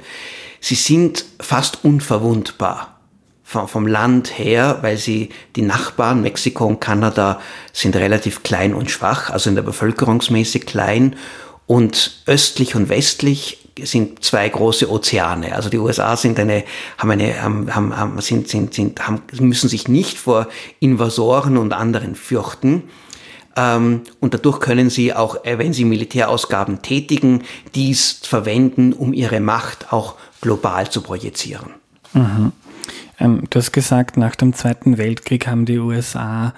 Sie 0.61 0.75
sind 0.75 1.27
fast 1.39 1.85
unverwundbar 1.85 3.02
vom 3.53 3.87
Land 3.87 4.39
her, 4.39 4.79
weil 4.83 4.97
sie 4.97 5.31
die 5.57 5.63
Nachbarn, 5.63 6.23
Mexiko 6.23 6.67
und 6.67 6.81
Kanada, 6.81 7.41
sind 7.73 7.97
relativ 7.97 8.43
klein 8.43 8.75
und 8.75 8.91
schwach, 8.91 9.31
also 9.31 9.49
in 9.51 9.57
der 9.57 9.63
Bevölkerungsmäßig 9.63 10.67
klein. 10.67 11.17
Und 11.67 12.23
östlich 12.27 12.75
und 12.75 12.89
westlich 12.89 13.59
sind 13.81 14.23
zwei 14.25 14.49
große 14.49 14.91
Ozeane. 14.91 15.55
Also 15.55 15.71
die 15.71 15.79
USA 15.79 16.17
sind 16.17 16.39
eine, 16.39 16.65
haben 16.99 17.11
eine, 17.11 17.43
haben, 17.43 17.75
haben, 17.75 18.21
sind, 18.21 18.49
sind, 18.49 18.75
sind, 18.75 19.07
haben, 19.07 19.23
müssen 19.41 19.69
sich 19.69 19.89
nicht 19.89 20.19
vor 20.19 20.49
Invasoren 20.81 21.57
und 21.57 21.73
anderen 21.73 22.15
fürchten. 22.15 22.85
Ähm, 23.57 24.03
und 24.21 24.35
dadurch 24.35 24.61
können 24.61 24.91
sie 24.91 25.15
auch, 25.15 25.45
äh, 25.45 25.59
wenn 25.59 25.73
sie 25.73 25.85
Militärausgaben 25.85 26.83
tätigen, 26.83 27.45
dies 27.75 28.21
verwenden, 28.23 28.93
um 28.93 29.13
ihre 29.13 29.41
Macht 29.41 29.93
auch 29.93 30.17
global 30.41 30.91
zu 30.91 31.03
projizieren. 31.03 31.71
Mhm. 32.15 32.53
Ähm, 33.23 33.45
du 33.49 33.59
hast 33.59 33.73
gesagt, 33.73 34.17
nach 34.17 34.35
dem 34.35 34.53
Zweiten 34.53 34.99
Weltkrieg 34.99 35.47
haben 35.47 35.65
die 35.65 35.79
USA 35.79 36.55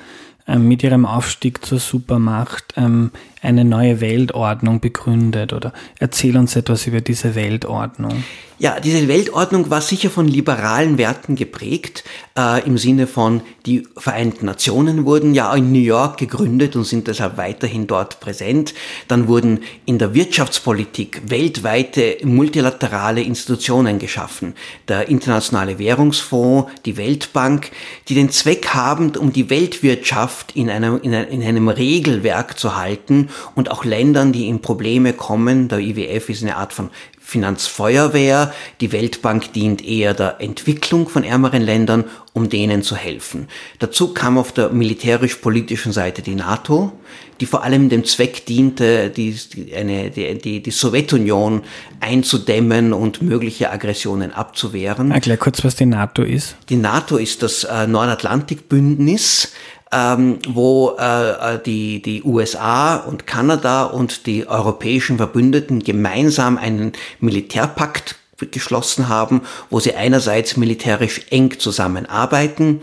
ähm, 0.48 0.66
mit 0.66 0.82
ihrem 0.82 1.04
Aufstieg 1.04 1.64
zur 1.64 1.78
Supermacht 1.78 2.72
ähm, 2.76 3.10
eine 3.44 3.64
neue 3.64 4.00
Weltordnung 4.00 4.80
begründet 4.80 5.52
oder 5.52 5.72
erzähl 5.98 6.36
uns 6.36 6.56
etwas 6.56 6.86
über 6.86 7.00
diese 7.00 7.34
Weltordnung. 7.34 8.24
Ja, 8.56 8.78
diese 8.78 9.08
Weltordnung 9.08 9.68
war 9.68 9.80
sicher 9.80 10.10
von 10.10 10.28
liberalen 10.28 10.96
Werten 10.96 11.34
geprägt, 11.34 12.04
äh, 12.38 12.64
im 12.64 12.78
Sinne 12.78 13.08
von, 13.08 13.40
die 13.66 13.82
Vereinten 13.96 14.46
Nationen 14.46 15.04
wurden 15.04 15.34
ja 15.34 15.52
in 15.54 15.72
New 15.72 15.80
York 15.80 16.18
gegründet 16.18 16.76
und 16.76 16.84
sind 16.84 17.08
deshalb 17.08 17.36
weiterhin 17.36 17.88
dort 17.88 18.20
präsent. 18.20 18.72
Dann 19.08 19.26
wurden 19.26 19.60
in 19.86 19.98
der 19.98 20.14
Wirtschaftspolitik 20.14 21.22
weltweite 21.26 22.18
multilaterale 22.22 23.22
Institutionen 23.22 23.98
geschaffen. 23.98 24.54
Der 24.86 25.08
Internationale 25.08 25.80
Währungsfonds, 25.80 26.70
die 26.84 26.96
Weltbank, 26.96 27.72
die 28.08 28.14
den 28.14 28.30
Zweck 28.30 28.68
haben, 28.68 29.16
um 29.16 29.32
die 29.32 29.50
Weltwirtschaft 29.50 30.54
in 30.54 30.70
einem, 30.70 31.00
in 31.02 31.42
einem 31.42 31.68
Regelwerk 31.68 32.56
zu 32.56 32.76
halten 32.76 33.30
und 33.54 33.70
auch 33.70 33.84
Ländern, 33.84 34.32
die 34.32 34.48
in 34.48 34.60
Probleme 34.60 35.12
kommen, 35.12 35.68
der 35.68 35.78
IWF 35.78 36.28
ist 36.28 36.42
eine 36.42 36.56
Art 36.56 36.72
von 36.72 36.90
Finanzfeuerwehr. 37.26 38.52
Die 38.82 38.92
Weltbank 38.92 39.54
dient 39.54 39.82
eher 39.82 40.12
der 40.12 40.42
Entwicklung 40.42 41.08
von 41.08 41.24
ärmeren 41.24 41.62
Ländern, 41.62 42.04
um 42.34 42.50
denen 42.50 42.82
zu 42.82 42.96
helfen. 42.96 43.48
Dazu 43.78 44.12
kam 44.12 44.36
auf 44.36 44.52
der 44.52 44.68
militärisch-politischen 44.68 45.92
Seite 45.92 46.20
die 46.20 46.34
NATO, 46.34 46.92
die 47.40 47.46
vor 47.46 47.64
allem 47.64 47.88
dem 47.88 48.04
Zweck 48.04 48.44
diente, 48.44 49.08
die, 49.08 49.36
eine, 49.74 50.10
die, 50.10 50.38
die, 50.38 50.62
die 50.62 50.70
Sowjetunion 50.70 51.62
einzudämmen 52.00 52.92
und 52.92 53.22
mögliche 53.22 53.70
Aggressionen 53.70 54.30
abzuwehren. 54.30 55.10
Erklär 55.10 55.38
kurz, 55.38 55.64
was 55.64 55.76
die 55.76 55.86
NATO 55.86 56.22
ist. 56.22 56.56
Die 56.68 56.76
NATO 56.76 57.16
ist 57.16 57.42
das 57.42 57.64
äh, 57.64 57.86
Nordatlantikbündnis, 57.86 59.52
ähm, 59.94 60.40
wo 60.48 60.96
äh, 60.98 61.54
äh, 61.54 61.62
die, 61.64 62.02
die 62.02 62.24
USA 62.24 62.96
und 62.96 63.26
Kanada 63.26 63.84
und 63.84 64.26
die 64.26 64.48
europäischen 64.48 65.18
Verbündeten 65.18 65.84
gemeinsam 65.84 66.58
einen 66.58 66.92
Militärpakt 67.20 68.16
geschlossen 68.50 69.08
haben, 69.08 69.42
wo 69.70 69.78
sie 69.78 69.94
einerseits 69.94 70.56
militärisch 70.56 71.22
eng 71.30 71.58
zusammenarbeiten 71.58 72.80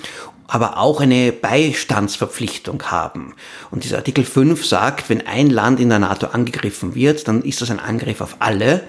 aber 0.52 0.78
auch 0.78 1.00
eine 1.00 1.32
Beistandsverpflichtung 1.32 2.84
haben. 2.92 3.36
Und 3.72 3.86
dieser 3.86 3.96
Artikel 3.96 4.26
5 4.26 4.66
sagt, 4.66 5.10
wenn 5.10 5.26
ein 5.26 5.50
Land 5.50 5.80
in 5.80 5.88
der 5.88 6.00
NATO 6.00 6.28
angegriffen 6.28 6.94
wird, 6.94 7.30
dann 7.30 7.42
ist 7.42 7.62
das 7.62 7.72
ein 7.72 7.80
Angriff 7.80 8.20
auf 8.20 8.36
alle. 8.40 8.84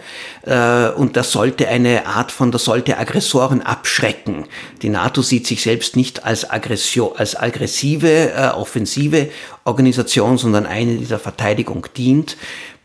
Äh, 0.44 0.88
und 0.88 1.16
das 1.16 1.30
sollte 1.30 1.68
eine 1.68 2.06
Art 2.06 2.32
von, 2.32 2.50
das 2.50 2.64
sollte 2.64 2.98
Aggressoren 2.98 3.62
abschrecken. 3.62 4.46
Die 4.82 4.88
NATO 4.88 5.22
sieht 5.22 5.46
sich 5.46 5.62
selbst 5.62 5.94
nicht 5.94 6.24
als 6.24 6.50
Aggression, 6.50 7.12
als 7.16 7.36
aggressive, 7.36 8.32
äh, 8.32 8.48
offensive 8.48 9.28
Organisation, 9.62 10.38
sondern 10.38 10.66
eine, 10.66 10.96
die 10.96 11.06
der 11.06 11.20
Verteidigung 11.20 11.86
dient. 11.96 12.36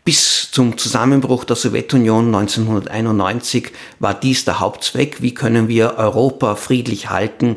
Bis 0.04 0.52
zum 0.52 0.78
Zusammenbruch 0.78 1.44
der 1.44 1.56
Sowjetunion 1.56 2.32
1991 2.32 3.72
war 3.98 4.14
dies 4.14 4.44
der 4.44 4.60
Hauptzweck. 4.60 5.20
Wie 5.20 5.34
können 5.34 5.66
wir 5.66 5.96
Europa 5.98 6.54
friedlich 6.54 7.10
halten 7.10 7.56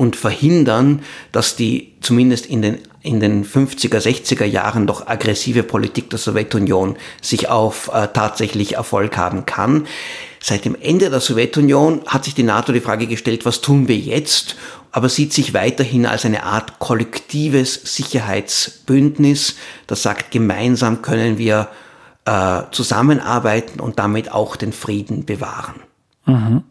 und 0.00 0.16
verhindern, 0.16 1.02
dass 1.30 1.56
die 1.56 1.92
zumindest 2.00 2.46
in 2.46 2.62
den, 2.62 2.78
in 3.02 3.20
den 3.20 3.44
50er, 3.44 3.98
60er 3.98 4.46
Jahren 4.46 4.86
doch 4.86 5.06
aggressive 5.06 5.62
Politik 5.62 6.08
der 6.08 6.18
Sowjetunion 6.18 6.96
sich 7.20 7.50
auf 7.50 7.90
äh, 7.92 8.08
tatsächlich 8.08 8.76
Erfolg 8.76 9.18
haben 9.18 9.44
kann. 9.44 9.86
Seit 10.42 10.64
dem 10.64 10.74
Ende 10.80 11.10
der 11.10 11.20
Sowjetunion 11.20 12.00
hat 12.06 12.24
sich 12.24 12.34
die 12.34 12.44
NATO 12.44 12.72
die 12.72 12.80
Frage 12.80 13.06
gestellt, 13.06 13.44
was 13.44 13.60
tun 13.60 13.88
wir 13.88 13.96
jetzt? 13.98 14.56
aber 14.92 15.08
sieht 15.08 15.32
sich 15.32 15.54
weiterhin 15.54 16.04
als 16.04 16.24
eine 16.24 16.42
Art 16.42 16.78
kollektives 16.78 17.94
Sicherheitsbündnis, 17.94 19.54
das 19.86 20.02
sagt, 20.02 20.32
gemeinsam 20.32 21.00
können 21.00 21.38
wir 21.38 21.68
äh, 22.24 22.62
zusammenarbeiten 22.72 23.78
und 23.78 23.98
damit 24.00 24.32
auch 24.32 24.56
den 24.56 24.72
Frieden 24.72 25.24
bewahren. 25.26 25.76
Mhm. 26.26 26.64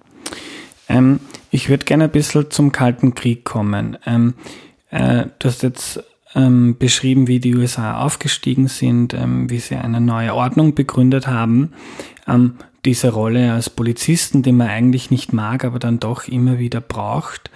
Ähm, 0.90 1.20
ich 1.52 1.70
würde 1.70 1.86
gerne 1.86 2.06
ein 2.06 2.12
bisschen 2.12 2.52
zum 2.52 2.72
Kalten 2.72 3.16
Krieg 3.16 3.44
kommen. 3.46 3.98
Ähm, 4.06 4.34
äh, 4.92 5.26
du 5.40 5.48
hast 5.48 5.64
jetzt 5.64 6.04
ähm, 6.36 6.78
beschrieben, 6.78 7.28
wie 7.28 7.40
die 7.40 7.56
USA 7.56 8.02
aufgestiegen 8.02 8.68
sind, 8.68 9.14
ähm, 9.14 9.50
wie 9.50 9.60
sie 9.60 9.76
eine 9.76 10.02
neue 10.02 10.36
Ordnung 10.36 10.76
begründet 10.76 11.28
haben. 11.28 11.74
Ähm, 12.28 12.56
diese 12.86 13.10
Rolle 13.10 13.54
als 13.54 13.70
Polizisten, 13.70 14.42
die 14.42 14.52
man 14.52 14.68
eigentlich 14.68 15.12
nicht 15.12 15.34
mag, 15.34 15.66
aber 15.66 15.80
dann 15.80 16.00
doch 16.00 16.28
immer 16.28 16.60
wieder 16.60 16.82
braucht. 16.82 17.52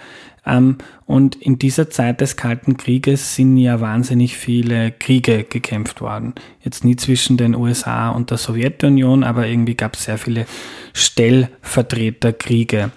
Ähm, 0.46 0.76
und 1.06 1.36
in 1.36 1.58
dieser 1.58 1.88
Zeit 1.88 2.20
des 2.20 2.36
Kalten 2.36 2.76
Krieges 2.76 3.34
sind 3.34 3.56
ja 3.56 3.80
wahnsinnig 3.80 4.36
viele 4.36 4.92
Kriege 4.92 5.44
gekämpft 5.44 6.00
worden. 6.00 6.34
Jetzt 6.60 6.84
nie 6.84 6.96
zwischen 6.96 7.36
den 7.36 7.54
USA 7.54 8.10
und 8.10 8.30
der 8.30 8.38
Sowjetunion, 8.38 9.24
aber 9.24 9.46
irgendwie 9.46 9.74
gab 9.74 9.94
es 9.94 10.04
sehr 10.04 10.18
viele 10.18 10.46
Stellvertreterkriege. 10.92 12.90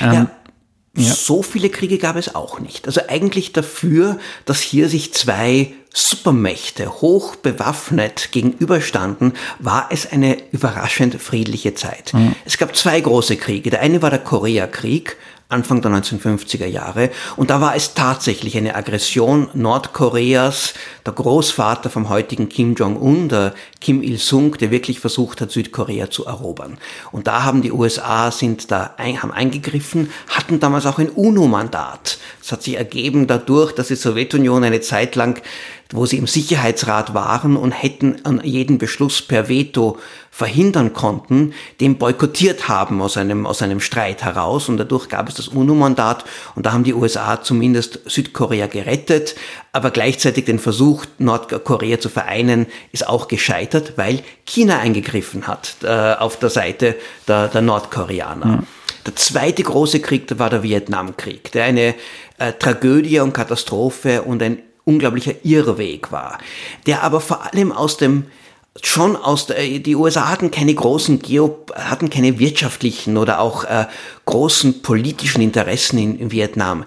Ähm, 0.00 0.12
ja. 0.12 0.30
Ja. 0.96 1.14
So 1.14 1.42
viele 1.42 1.70
Kriege 1.70 1.98
gab 1.98 2.16
es 2.16 2.34
auch 2.34 2.58
nicht. 2.58 2.86
Also 2.86 3.02
eigentlich 3.08 3.52
dafür, 3.52 4.18
dass 4.44 4.60
hier 4.60 4.88
sich 4.88 5.14
zwei 5.14 5.72
Supermächte 5.94 7.00
hoch 7.00 7.36
bewaffnet 7.36 8.32
gegenüberstanden, 8.32 9.34
war 9.60 9.88
es 9.90 10.10
eine 10.10 10.36
überraschend 10.50 11.20
friedliche 11.22 11.74
Zeit. 11.74 12.12
Mhm. 12.12 12.34
Es 12.44 12.58
gab 12.58 12.74
zwei 12.76 13.00
große 13.00 13.36
Kriege. 13.36 13.70
Der 13.70 13.80
eine 13.80 14.02
war 14.02 14.10
der 14.10 14.18
Koreakrieg 14.18 15.16
Anfang 15.50 15.82
der 15.82 15.90
1950er 15.90 16.66
Jahre. 16.66 17.10
Und 17.36 17.50
da 17.50 17.60
war 17.60 17.74
es 17.74 17.94
tatsächlich 17.94 18.56
eine 18.56 18.74
Aggression 18.74 19.48
Nordkoreas, 19.52 20.74
der 21.04 21.12
Großvater 21.12 21.90
vom 21.90 22.08
heutigen 22.08 22.48
Kim 22.48 22.74
Jong-un, 22.74 23.28
der 23.28 23.54
Kim 23.80 24.02
Il-sung, 24.02 24.56
der 24.58 24.70
wirklich 24.70 25.00
versucht 25.00 25.40
hat, 25.40 25.50
Südkorea 25.50 26.10
zu 26.10 26.24
erobern. 26.24 26.78
Und 27.12 27.26
da 27.26 27.42
haben 27.42 27.62
die 27.62 27.72
USA 27.72 28.30
sind 28.30 28.70
da 28.70 28.94
ein, 28.96 29.22
haben 29.22 29.32
eingegriffen, 29.32 30.10
hatten 30.28 30.60
damals 30.60 30.86
auch 30.86 30.98
ein 30.98 31.10
UNO-Mandat. 31.10 32.18
Das 32.40 32.52
hat 32.52 32.62
sich 32.62 32.76
ergeben 32.76 33.26
dadurch, 33.26 33.72
dass 33.72 33.88
die 33.88 33.96
Sowjetunion 33.96 34.64
eine 34.64 34.80
Zeit 34.80 35.16
lang 35.16 35.42
wo 35.92 36.06
sie 36.06 36.18
im 36.18 36.26
Sicherheitsrat 36.26 37.14
waren 37.14 37.56
und 37.56 37.72
hätten 37.72 38.24
an 38.24 38.40
jeden 38.44 38.78
Beschluss 38.78 39.22
per 39.22 39.48
Veto 39.48 39.98
verhindern 40.30 40.92
konnten, 40.92 41.52
den 41.80 41.98
boykottiert 41.98 42.68
haben 42.68 43.02
aus 43.02 43.16
einem, 43.16 43.46
aus 43.46 43.62
einem 43.62 43.80
Streit 43.80 44.22
heraus. 44.22 44.68
Und 44.68 44.76
dadurch 44.76 45.08
gab 45.08 45.28
es 45.28 45.34
das 45.34 45.48
UNO-Mandat 45.48 46.24
und 46.54 46.66
da 46.66 46.72
haben 46.72 46.84
die 46.84 46.94
USA 46.94 47.42
zumindest 47.42 48.00
Südkorea 48.06 48.68
gerettet. 48.68 49.34
Aber 49.72 49.90
gleichzeitig 49.90 50.44
den 50.44 50.58
Versuch, 50.58 51.04
Nordkorea 51.18 51.98
zu 51.98 52.08
vereinen, 52.08 52.66
ist 52.92 53.06
auch 53.08 53.28
gescheitert, 53.28 53.94
weil 53.96 54.22
China 54.44 54.78
eingegriffen 54.78 55.46
hat 55.46 55.76
äh, 55.82 56.14
auf 56.14 56.38
der 56.38 56.50
Seite 56.50 56.96
der, 57.26 57.48
der 57.48 57.62
Nordkoreaner. 57.62 58.46
Mhm. 58.46 58.66
Der 59.06 59.16
zweite 59.16 59.62
große 59.62 60.00
Krieg 60.00 60.38
war 60.38 60.50
der 60.50 60.62
Vietnamkrieg, 60.62 61.50
der 61.52 61.64
eine 61.64 61.94
äh, 62.38 62.52
Tragödie 62.52 63.20
und 63.20 63.32
Katastrophe 63.32 64.22
und 64.22 64.42
ein 64.42 64.58
unglaublicher 64.90 65.34
Irrweg 65.44 66.10
war, 66.10 66.38
der 66.86 67.02
aber 67.02 67.20
vor 67.20 67.52
allem 67.52 67.72
aus 67.72 67.96
dem 67.96 68.26
schon 68.82 69.16
aus 69.16 69.46
der, 69.46 69.78
die 69.78 69.96
USA 69.96 70.28
hatten 70.28 70.50
keine 70.50 70.74
großen 70.74 71.20
Geo, 71.20 71.64
hatten 71.74 72.10
keine 72.10 72.38
wirtschaftlichen 72.38 73.16
oder 73.16 73.40
auch 73.40 73.64
äh, 73.64 73.86
großen 74.26 74.82
politischen 74.82 75.42
Interessen 75.42 75.98
in, 75.98 76.18
in 76.18 76.30
Vietnam. 76.30 76.84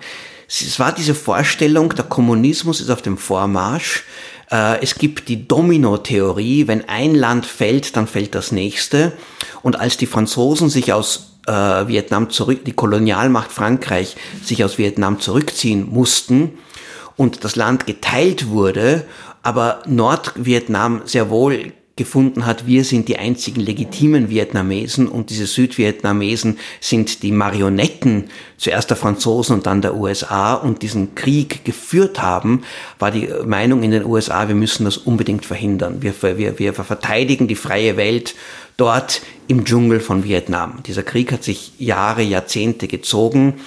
Es 0.48 0.80
war 0.80 0.92
diese 0.94 1.16
Vorstellung, 1.16 1.94
der 1.96 2.06
Kommunismus 2.06 2.80
ist 2.80 2.90
auf 2.90 3.02
dem 3.02 3.18
Vormarsch. 3.18 4.04
Äh, 4.52 4.82
es 4.82 4.96
gibt 4.96 5.28
die 5.28 5.48
Domino-Theorie, 5.48 6.68
wenn 6.68 6.88
ein 6.88 7.16
Land 7.16 7.46
fällt, 7.46 7.96
dann 7.98 8.08
fällt 8.08 8.34
das 8.36 8.52
nächste. 8.52 9.14
Und 9.62 9.80
als 9.80 9.98
die 9.98 10.08
Franzosen 10.08 10.70
sich 10.70 10.94
aus 10.94 11.38
äh, 11.48 11.52
Vietnam 11.52 12.30
zurück, 12.30 12.64
die 12.66 12.74
Kolonialmacht 12.74 13.52
Frankreich 13.52 14.16
sich 14.44 14.64
aus 14.64 14.78
Vietnam 14.78 15.20
zurückziehen 15.20 15.90
mussten 15.90 16.58
und 17.16 17.44
das 17.44 17.56
Land 17.56 17.86
geteilt 17.86 18.50
wurde, 18.50 19.06
aber 19.42 19.82
Nordvietnam 19.86 21.02
sehr 21.06 21.30
wohl 21.30 21.74
gefunden 21.96 22.48
hat, 22.48 22.66
wir 22.66 22.84
sind 22.84 23.08
die 23.08 23.20
einzigen 23.20 23.62
legitimen 23.62 24.30
Vietnamesen 24.30 25.08
und 25.08 25.30
diese 25.30 25.46
Südvietnamesen 25.46 26.58
sind 26.80 27.22
die 27.22 27.32
Marionetten 27.32 28.30
zuerst 28.58 28.90
der 28.90 28.98
Franzosen 28.98 29.58
und 29.58 29.68
dann 29.68 29.84
der 29.84 29.96
USA 29.96 30.56
und 30.56 30.82
diesen 30.82 31.14
Krieg 31.14 31.64
geführt 31.66 32.20
haben, 32.20 32.64
war 32.98 33.12
die 33.12 33.30
Meinung 33.46 33.84
in 33.84 33.92
den 33.92 34.06
USA, 34.06 34.48
wir 34.48 34.56
müssen 34.56 34.86
das 34.86 34.98
unbedingt 34.98 35.46
verhindern. 35.46 36.02
Wir, 36.02 36.16
wir, 36.22 36.58
wir 36.58 36.74
verteidigen 36.74 37.48
die 37.48 37.56
freie 37.56 37.96
Welt 37.96 38.34
dort 38.76 39.22
im 39.48 39.64
Dschungel 39.64 40.00
von 40.00 40.24
Vietnam. 40.24 40.82
Dieser 40.88 41.04
Krieg 41.04 41.32
hat 41.32 41.44
sich 41.44 41.74
Jahre, 41.78 42.24
Jahrzehnte 42.24 42.88
gezogen 42.88 43.62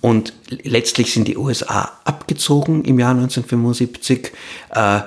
und 0.00 0.32
letztlich 0.48 1.12
sind 1.12 1.28
die 1.28 1.36
USA 1.36 1.92
abgezogen 2.04 2.84
im 2.84 2.98
Jahr 2.98 3.10
1975. 3.10 4.32
Äh, 4.74 5.00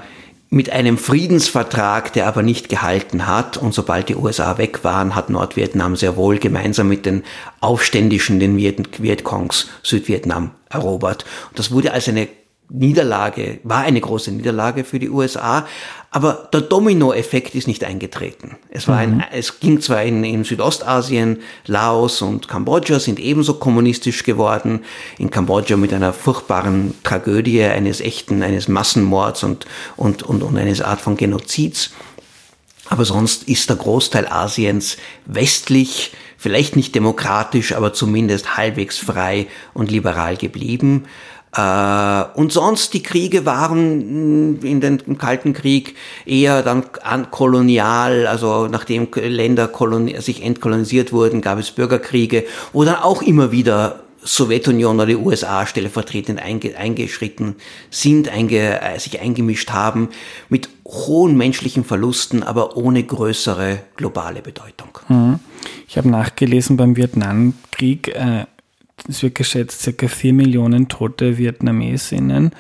mit 0.54 0.70
einem 0.70 1.00
Friedensvertrag, 1.00 2.14
der 2.14 2.28
aber 2.28 2.44
nicht 2.44 2.70
gehalten 2.70 3.26
hat. 3.26 3.58
Und 3.58 3.74
sobald 3.74 4.10
die 4.10 4.16
USA 4.16 4.60
weg 4.60 4.84
waren, 4.84 5.16
hat 5.16 5.32
Nordvietnam 5.32 5.96
sehr 5.96 6.16
wohl 6.16 6.38
gemeinsam 6.38 6.90
mit 6.90 7.08
den 7.08 7.24
Aufständischen, 7.60 8.40
den 8.40 8.56
Viet 8.56 9.02
Vietcongs, 9.02 9.70
Südvietnam 9.82 10.52
erobert. 10.70 11.26
Und 11.50 11.58
das 11.58 11.72
wurde 11.72 11.92
als 11.92 12.08
eine 12.08 12.28
Niederlage, 12.70 13.60
war 13.64 13.82
eine 13.82 14.02
große 14.02 14.32
Niederlage 14.32 14.84
für 14.84 14.98
die 14.98 15.10
USA, 15.10 15.68
aber 16.10 16.50
der 16.54 16.62
Dominoeffekt 16.62 17.56
ist 17.56 17.68
nicht 17.68 17.84
eingetreten. 17.84 18.58
Es 18.70 18.88
war 18.88 18.98
ein, 18.98 19.16
mhm. 19.16 19.24
es 19.32 19.60
ging 19.60 19.82
zwar 19.82 20.04
in, 20.04 20.24
in 20.24 20.44
Südostasien, 20.44 21.42
Laos 21.66 22.22
und 22.22 22.48
Kambodscha 22.48 23.00
sind 23.00 23.20
ebenso 23.20 23.56
kommunistisch 23.56 24.24
geworden. 24.24 24.86
In 25.18 25.30
Kambodscha 25.30 25.76
mit 25.76 25.94
einer 25.94 26.14
furchtbaren 26.14 26.94
Tragödie 27.04 27.64
eines 27.64 28.00
echten, 28.00 28.44
eines 28.44 28.68
Massenmords 28.68 29.44
und, 29.44 29.66
und, 29.98 30.24
und, 30.24 30.44
und 30.44 30.58
eines 30.58 30.82
Art 30.82 31.02
von 31.02 31.18
Genozids. 31.18 31.92
Aber 32.90 33.06
sonst 33.06 33.50
ist 33.50 33.70
der 33.70 33.78
Großteil 33.78 34.28
Asiens 34.28 34.98
westlich, 35.26 36.12
vielleicht 36.38 36.76
nicht 36.76 36.94
demokratisch, 36.94 37.74
aber 37.74 37.94
zumindest 37.94 38.58
halbwegs 38.58 38.98
frei 38.98 39.48
und 39.74 39.90
liberal 39.90 40.38
geblieben. 40.38 41.06
Äh, 41.56 42.24
und 42.36 42.52
sonst 42.52 42.94
die 42.94 43.04
Kriege 43.04 43.46
waren 43.46 44.58
mm, 44.58 44.66
in 44.66 44.82
den 44.82 45.18
Kalten 45.18 45.54
Krieg 45.54 45.96
eher 46.26 46.64
dann 46.64 46.84
kolonial, 47.32 48.28
also 48.28 48.68
nachdem 48.68 49.08
Länder 49.14 49.70
sich 50.20 50.44
entkolonisiert 50.44 51.14
wurden, 51.14 51.42
gab 51.42 51.60
es 51.60 51.72
Bürgerkriege, 51.72 52.46
wo 52.72 52.84
dann 52.84 52.96
auch 52.96 53.22
immer 53.22 53.52
wieder 53.52 54.00
Sowjetunion 54.24 54.96
oder 54.96 55.06
die 55.06 55.16
USA 55.16 55.66
stellvertretend 55.66 56.42
eingeschritten 56.42 57.56
sind, 57.90 58.30
einge, 58.30 58.82
äh, 58.82 59.00
sich 59.00 59.20
eingemischt 59.20 59.72
haben, 59.72 60.10
mit 60.50 60.70
hohen 60.86 61.38
menschlichen 61.38 61.84
Verlusten, 61.84 62.44
aber 62.44 62.78
ohne 62.78 63.04
größere 63.04 63.80
globale 63.96 64.42
Bedeutung. 64.42 64.98
Mhm. 65.10 65.40
Ich 65.88 65.98
habe 65.98 66.10
nachgelesen 66.10 66.78
beim 66.78 66.96
Vietnamkrieg, 66.96 68.10
äh, 68.16 68.46
es 69.08 69.24
wird 69.24 69.36
geschätzt, 69.36 69.82
circa 69.82 70.08
4 70.08 70.34
Millionen 70.34 70.88
tote 70.88 71.38
Vietnamesinnen. 71.38 72.52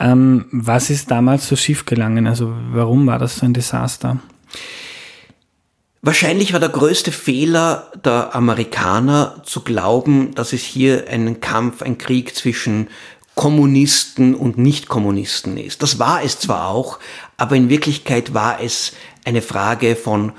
Ähm, 0.00 0.46
was 0.50 0.90
ist 0.90 1.10
damals 1.10 1.48
so 1.48 1.56
schief 1.56 1.84
gelangen? 1.84 2.26
Also 2.26 2.52
warum 2.72 3.06
war 3.06 3.18
das 3.18 3.36
so 3.36 3.46
ein 3.46 3.54
Desaster? 3.54 4.18
Wahrscheinlich 6.00 6.52
war 6.52 6.60
der 6.60 6.68
größte 6.68 7.10
Fehler 7.10 7.90
der 8.04 8.34
Amerikaner 8.34 9.42
zu 9.44 9.62
glauben, 9.62 10.34
dass 10.34 10.52
es 10.52 10.62
hier 10.62 11.08
einen 11.08 11.40
Kampf, 11.40 11.82
ein 11.82 11.98
Krieg 11.98 12.36
zwischen 12.36 12.88
Kommunisten 13.34 14.34
und 14.34 14.58
Nichtkommunisten 14.58 15.58
ist. 15.58 15.82
Das 15.82 15.98
war 15.98 16.22
es 16.22 16.38
zwar 16.38 16.68
auch, 16.68 16.98
aber 17.36 17.56
in 17.56 17.68
Wirklichkeit 17.68 18.34
war 18.34 18.60
es 18.60 18.92
eine 19.24 19.42
Frage 19.42 19.96
von 19.96 20.32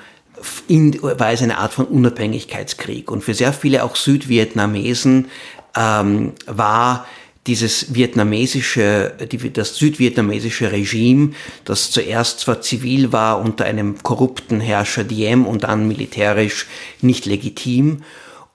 in, 0.67 1.01
war 1.01 1.31
es 1.31 1.41
eine 1.41 1.57
Art 1.57 1.73
von 1.73 1.85
Unabhängigkeitskrieg. 1.85 3.11
Und 3.11 3.23
für 3.23 3.33
sehr 3.33 3.53
viele 3.53 3.83
auch 3.83 3.95
Südvietnamesen 3.95 5.27
ähm, 5.75 6.33
war 6.45 7.05
dieses 7.47 7.95
vietnamesische, 7.95 9.13
die, 9.31 9.51
das 9.51 9.75
südvietnamesische 9.77 10.71
Regime, 10.71 11.31
das 11.65 11.89
zuerst 11.89 12.41
zwar 12.41 12.61
zivil 12.61 13.11
war 13.11 13.39
unter 13.39 13.65
einem 13.65 14.03
korrupten 14.03 14.59
Herrscher 14.59 15.03
Diem 15.03 15.47
und 15.47 15.63
dann 15.63 15.87
militärisch 15.87 16.67
nicht 17.01 17.25
legitim. 17.25 18.03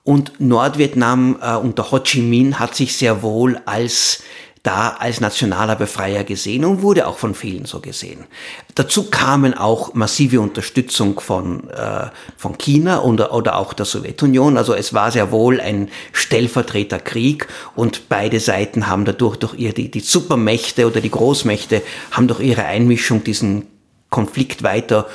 Und 0.03 0.39
Nordvietnam 0.39 1.37
äh, 1.41 1.55
unter 1.55 1.91
Ho 1.91 1.99
Chi 1.99 2.21
Minh 2.21 2.59
hat 2.59 2.75
sich 2.75 2.95
sehr 2.95 3.23
wohl 3.23 3.59
als 3.65 4.23
da 4.65 4.95
als 4.97 5.21
nationaler 5.21 5.75
Befreier 5.75 6.23
gesehen 6.23 6.65
und 6.65 6.81
wurde 6.81 7.05
auch 7.05 7.19
von 7.19 7.35
vielen 7.35 7.65
so 7.65 7.79
gesehen. 7.79 8.25
Dazu 8.73 9.11
kamen 9.11 9.53
auch 9.53 9.93
massive 9.93 10.41
Unterstützung 10.41 11.19
von, 11.19 11.69
äh, 11.69 12.07
von 12.35 12.57
China 12.57 13.03
oder, 13.03 13.31
oder 13.31 13.57
auch 13.57 13.73
der 13.73 13.85
Sowjetunion. 13.85 14.57
Also 14.57 14.73
es 14.73 14.93
war 14.93 15.11
sehr 15.11 15.31
wohl 15.31 15.61
ein 15.61 15.89
Stellvertreterkrieg 16.13 17.47
und 17.75 18.09
beide 18.09 18.39
Seiten 18.39 18.87
haben 18.87 19.05
dadurch 19.05 19.37
durch 19.37 19.53
ihr, 19.53 19.71
die, 19.71 19.91
die 19.91 19.99
Supermächte 19.99 20.87
oder 20.87 20.99
die 20.99 21.11
Großmächte 21.11 21.83
haben 22.09 22.27
durch 22.27 22.39
ihre 22.39 22.65
Einmischung 22.65 23.23
diesen 23.23 23.67
Konflikt 24.09 24.63
weiter 24.63 25.07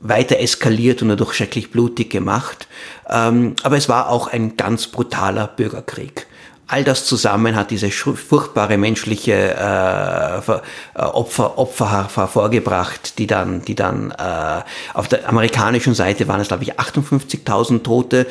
weiter 0.00 0.38
eskaliert 0.38 1.02
und 1.02 1.08
dadurch 1.08 1.34
schrecklich 1.34 1.72
blutig 1.72 2.08
gemacht. 2.10 2.68
Ähm, 3.08 3.56
aber 3.64 3.76
es 3.76 3.88
war 3.88 4.10
auch 4.10 4.28
ein 4.28 4.56
ganz 4.56 4.86
brutaler 4.86 5.48
Bürgerkrieg. 5.48 6.28
All 6.70 6.84
das 6.84 7.06
zusammen 7.06 7.56
hat 7.56 7.70
diese 7.70 7.90
furchtbare 7.90 8.76
menschliche 8.76 9.32
äh, 9.32 10.38
äh, 10.38 10.60
Opfer, 10.94 11.56
Opfer 11.58 11.90
hervorgebracht, 12.14 13.18
die 13.18 13.26
dann, 13.26 13.64
die 13.64 13.74
dann 13.74 14.10
äh, 14.10 14.60
auf 14.92 15.08
der 15.08 15.26
amerikanischen 15.28 15.94
Seite 15.94 16.28
waren 16.28 16.40
es, 16.40 16.48
glaube 16.48 16.64
ich, 16.64 16.78
58.000 16.78 17.82
Tote. 17.82 18.26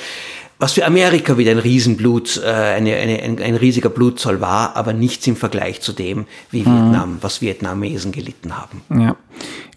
Was 0.60 0.74
für 0.74 0.86
Amerika 0.86 1.38
wieder 1.38 1.52
ein 1.52 1.58
Riesenblut, 1.58 2.42
äh, 2.44 2.48
eine, 2.48 2.96
eine, 2.96 3.22
ein, 3.24 3.42
ein 3.42 3.56
riesiger 3.56 3.90
Blutzoll 3.90 4.40
war, 4.40 4.76
aber 4.76 4.94
nichts 4.94 5.26
im 5.26 5.36
Vergleich 5.36 5.82
zu 5.82 5.92
dem, 5.92 6.26
wie 6.52 6.62
mhm. 6.62 6.66
Vietnam, 6.66 7.18
was 7.22 7.42
Vietnamesen 7.42 8.12
gelitten 8.12 8.56
haben. 8.56 8.82
Ja. 9.02 9.16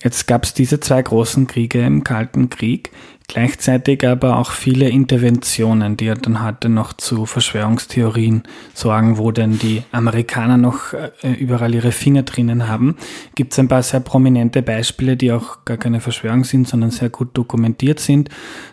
Jetzt 0.03 0.27
gab 0.27 0.45
es 0.45 0.55
diese 0.55 0.81
zwei 0.81 1.03
großen 1.03 1.47
Kriege 1.47 1.81
im 1.81 2.05
Kalten 2.05 2.49
Krieg. 2.49 2.91
Gleichzeitig 3.33 4.05
aber 4.05 4.39
auch 4.39 4.51
viele 4.51 4.89
Interventionen, 4.89 5.97
die 5.97 6.07
ja 6.07 6.17
dann 6.17 6.43
heute 6.43 6.69
noch 6.69 6.93
zu 6.93 7.27
Verschwörungstheorien 7.27 8.43
sorgen, 8.75 9.19
wo 9.19 9.31
denn 9.31 9.57
die 9.57 9.85
Amerikaner 9.93 10.57
noch 10.57 10.95
äh, 10.95 11.31
überall 11.35 11.73
ihre 11.73 11.93
Finger 11.93 12.25
drinnen 12.25 12.67
haben. 12.67 12.97
Gibt 13.37 13.53
es 13.53 13.61
ein 13.61 13.69
paar 13.69 13.85
sehr 13.85 14.01
prominente 14.01 14.63
Beispiele, 14.63 15.17
die 15.17 15.31
auch 15.31 15.65
gar 15.65 15.77
keine 15.77 16.01
Verschwörung 16.01 16.43
sind, 16.43 16.67
sondern 16.67 16.91
sehr 16.91 17.09
gut 17.09 17.29
dokumentiert 17.35 18.01
sind. 18.01 18.31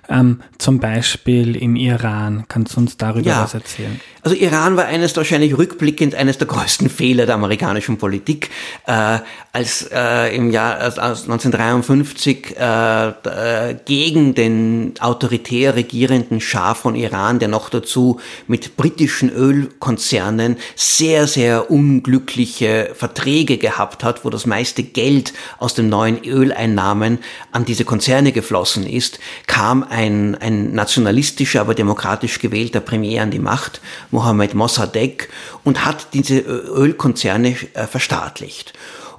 Ähm, 0.10 0.42
zum 0.58 0.80
Beispiel 0.80 1.56
im 1.56 1.76
Iran. 1.76 2.46
Kannst 2.48 2.78
du 2.78 2.80
uns 2.80 2.98
darüber 2.98 3.30
ja. 3.30 3.44
was 3.44 3.54
erzählen? 3.54 4.02
Also 4.24 4.36
Iran 4.36 4.76
war 4.76 4.86
eines 4.86 5.16
wahrscheinlich 5.16 5.56
rückblickend 5.58 6.16
eines 6.16 6.38
der 6.40 6.48
größten 6.48 6.90
Fehler 6.90 7.26
der 7.26 7.36
amerikanischen 7.36 7.98
Politik, 7.98 8.50
äh, 8.88 9.20
als 9.54 9.90
äh, 9.94 10.36
im 10.36 10.50
Jahr 10.50 10.80
als 10.80 10.98
1953 10.98 12.56
äh, 12.58 13.08
äh, 13.10 13.76
gegen 13.86 14.34
den 14.34 14.47
den 14.48 14.94
autoritär 15.00 15.76
regierenden 15.76 16.40
Schah 16.40 16.74
von 16.74 16.96
Iran, 16.96 17.40
der 17.40 17.48
noch 17.48 17.70
dazu 17.70 18.20
mit 18.48 18.78
britischen 18.78 19.30
Ölkonzernen 19.30 20.58
sehr, 20.76 21.28
sehr 21.28 21.70
unglückliche 21.70 22.92
Verträge 22.96 23.58
gehabt 23.58 24.04
hat, 24.04 24.24
wo 24.24 24.30
das 24.30 24.46
meiste 24.46 24.84
Geld 24.84 25.34
aus 25.60 25.74
den 25.74 25.90
neuen 25.90 26.24
Öleinnahmen 26.24 27.20
an 27.52 27.66
diese 27.66 27.86
Konzerne 27.86 28.32
geflossen 28.32 28.88
ist, 28.88 29.20
kam 29.48 29.84
ein, 29.84 30.36
ein 30.36 30.74
nationalistischer, 30.74 31.62
aber 31.62 31.76
demokratisch 31.76 32.40
gewählter 32.40 32.80
Premier 32.80 33.22
an 33.24 33.32
die 33.32 33.40
Macht, 33.40 33.82
Mohammed 34.12 34.54
Mossadegh, 34.54 35.28
und 35.64 35.86
hat 35.86 36.08
diese 36.14 36.40
Ölkonzerne 36.40 37.56
äh, 37.74 37.88
verstaatlicht. 37.88 38.74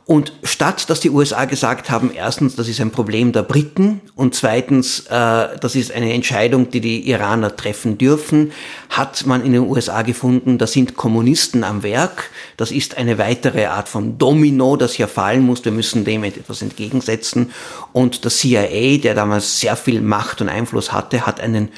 Und 0.09 0.33
statt 0.43 0.89
dass 0.89 1.01
die 1.01 1.11
USA 1.11 1.45
gesagt 1.45 1.91
haben, 1.91 2.11
erstens, 2.15 2.57
das 2.57 2.67
ist 2.67 2.81
ein 2.81 2.91
Problem 2.91 3.33
der 3.33 3.43
Briten 3.43 4.01
und 4.17 4.35
zweitens, 4.35 5.01
äh, 5.01 5.59
das 5.61 5.75
ist 5.75 5.93
eine 5.93 6.15
Entscheidung, 6.15 6.71
die 6.71 6.81
die 6.81 7.11
Iraner 7.11 7.55
treffen 7.55 7.99
dürfen, 7.99 8.53
hat 8.89 9.27
man 9.27 9.45
in 9.45 9.53
den 9.53 9.69
USA 9.69 10.01
gefunden, 10.01 10.57
da 10.57 10.67
sind 10.67 10.97
Kommunisten 10.97 11.63
am 11.63 11.83
Werk. 11.83 12.31
Das 12.57 12.71
ist 12.71 12.97
eine 12.97 13.19
weitere 13.19 13.67
Art 13.67 13.91
von 13.91 14.17
Domino, 14.17 14.79
das 14.79 14.95
hier 14.95 15.09
fallen 15.09 15.45
muss. 15.45 15.63
Wir 15.67 15.73
müssen 15.73 16.07
dem 16.07 16.25
etwas 16.25 16.63
entgegensetzen. 16.63 17.51
Und 17.93 18.25
der 18.25 18.31
CIA, 18.31 18.97
der 19.03 19.15
damals 19.15 19.61
sehr 19.61 19.77
viel 19.77 20.01
Macht 20.01 20.41
und 20.41 20.49
Einfluss 20.49 20.91
hatte, 20.91 21.27
hat 21.27 21.39
einen 21.39 21.69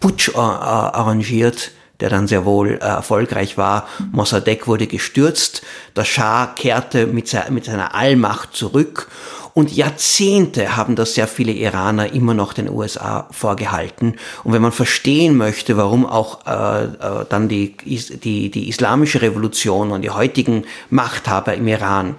Putsch 0.00 0.36
arrangiert, 0.36 1.70
der 2.00 2.10
dann 2.10 2.26
sehr 2.26 2.44
wohl 2.44 2.72
äh, 2.72 2.78
erfolgreich 2.78 3.56
war. 3.56 3.86
Mossadegh 4.12 4.66
wurde 4.66 4.86
gestürzt, 4.86 5.62
der 5.96 6.04
Schah 6.04 6.46
kehrte 6.46 7.06
mit, 7.06 7.28
se 7.28 7.44
mit 7.50 7.64
seiner 7.64 7.94
Allmacht 7.94 8.54
zurück 8.54 9.08
und 9.54 9.72
Jahrzehnte 9.72 10.76
haben 10.76 10.96
das 10.96 11.14
sehr 11.14 11.28
viele 11.28 11.52
Iraner 11.52 12.12
immer 12.12 12.34
noch 12.34 12.52
den 12.52 12.68
USA 12.68 13.28
vorgehalten. 13.30 14.16
Und 14.42 14.52
wenn 14.52 14.60
man 14.60 14.72
verstehen 14.72 15.36
möchte, 15.36 15.76
warum 15.76 16.04
auch 16.04 16.44
äh, 16.44 16.84
äh, 16.84 17.24
dann 17.28 17.48
die, 17.48 17.76
die, 17.76 18.50
die 18.50 18.68
islamische 18.68 19.22
Revolution 19.22 19.92
und 19.92 20.02
die 20.02 20.10
heutigen 20.10 20.64
Machthaber 20.90 21.54
im 21.54 21.68
Iran 21.68 22.16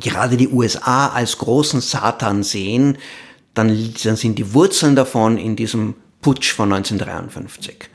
gerade 0.00 0.36
die 0.36 0.48
USA 0.48 1.08
als 1.08 1.38
großen 1.38 1.80
Satan 1.80 2.42
sehen, 2.42 2.98
dann, 3.54 3.94
dann 4.04 4.16
sind 4.16 4.38
die 4.38 4.52
Wurzeln 4.52 4.94
davon 4.94 5.38
in 5.38 5.56
diesem 5.56 5.94
Putsch 6.20 6.52
von 6.52 6.72
1953. 6.72 7.88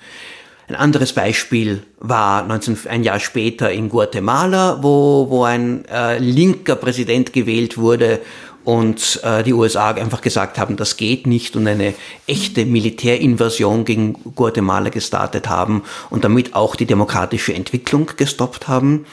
Ein 0.67 0.75
anderes 0.75 1.13
Beispiel 1.13 1.83
war 1.99 2.43
19, 2.43 2.79
ein 2.89 3.03
Jahr 3.03 3.21
später 3.21 3.71
in 3.71 3.87
Guatemala, 3.87 4.79
wo, 4.81 5.27
wo 5.29 5.43
ein 5.45 5.85
äh, 5.85 6.17
linker 6.17 6.75
Präsident 6.75 7.31
gewählt 7.31 7.77
wurde 7.77 8.19
und 8.65 9.21
äh, 9.23 9.43
die 9.43 9.53
USA 9.53 9.91
einfach 9.91 10.19
gesagt 10.19 10.57
haben, 10.59 10.75
das 10.75 10.97
geht 10.97 11.25
nicht 11.25 11.55
und 11.55 11.69
eine 11.69 11.93
echte 12.27 12.65
Militärinvasion 12.65 13.85
gegen 13.85 14.15
Guatemala 14.35 14.89
gestartet 14.89 15.47
haben 15.47 15.83
und 16.09 16.25
damit 16.25 16.53
auch 16.53 16.75
die 16.75 16.85
demokratische 16.85 17.53
Entwicklung 17.53 18.11
gestoppt 18.17 18.67
haben. 18.67 19.05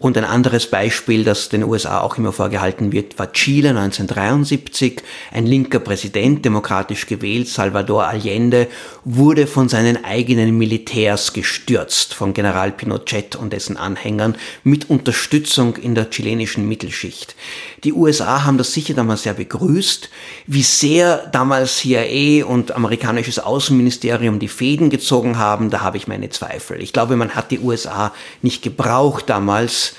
Und 0.00 0.16
ein 0.16 0.24
anderes 0.24 0.66
Beispiel, 0.66 1.24
das 1.24 1.50
den 1.50 1.62
USA 1.62 2.00
auch 2.00 2.16
immer 2.16 2.32
vorgehalten 2.32 2.90
wird, 2.90 3.18
war 3.18 3.32
Chile 3.32 3.68
1973. 3.68 5.02
Ein 5.30 5.44
linker 5.44 5.78
Präsident, 5.78 6.42
demokratisch 6.42 7.06
gewählt, 7.06 7.48
Salvador 7.48 8.06
Allende, 8.06 8.68
wurde 9.04 9.46
von 9.46 9.68
seinen 9.68 10.02
eigenen 10.02 10.56
Militärs 10.56 11.34
gestürzt, 11.34 12.14
von 12.14 12.32
General 12.32 12.72
Pinochet 12.72 13.36
und 13.36 13.52
dessen 13.52 13.76
Anhängern, 13.76 14.36
mit 14.64 14.88
Unterstützung 14.88 15.76
in 15.76 15.94
der 15.94 16.08
chilenischen 16.08 16.66
Mittelschicht. 16.66 17.36
Die 17.84 17.92
USA 17.92 18.44
haben 18.44 18.56
das 18.56 18.72
sicher 18.72 18.94
damals 18.94 19.24
sehr 19.24 19.34
begrüßt. 19.34 20.08
Wie 20.46 20.62
sehr 20.62 21.28
damals 21.30 21.76
CIA 21.76 22.46
und 22.46 22.72
amerikanisches 22.72 23.38
Außenministerium 23.38 24.38
die 24.38 24.48
Fäden 24.48 24.88
gezogen 24.88 25.36
haben, 25.36 25.68
da 25.68 25.82
habe 25.82 25.98
ich 25.98 26.08
meine 26.08 26.30
Zweifel. 26.30 26.80
Ich 26.80 26.94
glaube, 26.94 27.16
man 27.16 27.34
hat 27.34 27.50
die 27.50 27.60
USA 27.60 28.14
nicht 28.40 28.62
gebraucht 28.62 29.28
damals, 29.28 29.89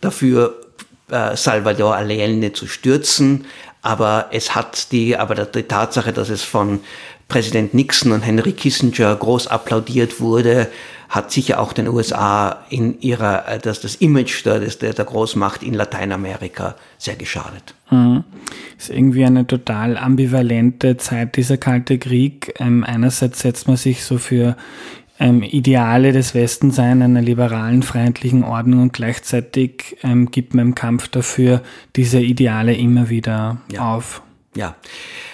dafür, 0.00 0.54
äh, 1.10 1.36
Salvador 1.36 1.94
Allende 1.96 2.52
zu 2.52 2.66
stürzen. 2.66 3.46
Aber 3.82 4.26
es 4.32 4.54
hat 4.54 4.92
die, 4.92 5.16
aber 5.16 5.34
die 5.34 5.62
Tatsache, 5.62 6.12
dass 6.12 6.28
es 6.28 6.42
von 6.42 6.80
Präsident 7.28 7.74
Nixon 7.74 8.12
und 8.12 8.22
Henry 8.22 8.52
Kissinger 8.52 9.14
groß 9.14 9.46
applaudiert 9.48 10.20
wurde, 10.20 10.68
hat 11.08 11.32
sicher 11.32 11.58
auch 11.58 11.72
den 11.72 11.88
USA 11.88 12.64
in 12.68 13.00
ihrer, 13.00 13.48
äh, 13.48 13.58
dass 13.58 13.80
das 13.80 13.96
Image 13.96 14.44
der, 14.44 14.60
der, 14.60 14.92
der 14.92 15.04
Großmacht 15.04 15.62
in 15.62 15.74
Lateinamerika 15.74 16.74
sehr 16.98 17.16
geschadet. 17.16 17.74
Mhm. 17.90 18.24
Ist 18.76 18.90
irgendwie 18.90 19.24
eine 19.24 19.46
total 19.46 19.96
ambivalente 19.96 20.98
Zeit, 20.98 21.36
dieser 21.36 21.56
Kalte 21.56 21.98
Krieg. 21.98 22.54
Ähm, 22.58 22.84
einerseits 22.84 23.40
setzt 23.40 23.68
man 23.68 23.76
sich 23.76 24.04
so 24.04 24.18
für 24.18 24.56
ähm, 25.18 25.42
Ideale 25.42 26.12
des 26.12 26.34
Westens 26.34 26.78
ein, 26.78 27.02
einer 27.02 27.22
liberalen, 27.22 27.82
freundlichen 27.82 28.44
Ordnung 28.44 28.82
und 28.82 28.92
gleichzeitig 28.92 29.96
ähm, 30.02 30.30
gibt 30.30 30.54
man 30.54 30.68
im 30.68 30.74
Kampf 30.74 31.08
dafür 31.08 31.62
diese 31.96 32.20
Ideale 32.20 32.74
immer 32.74 33.08
wieder 33.08 33.58
ja. 33.70 33.94
auf. 33.94 34.22
Ja. 34.54 34.76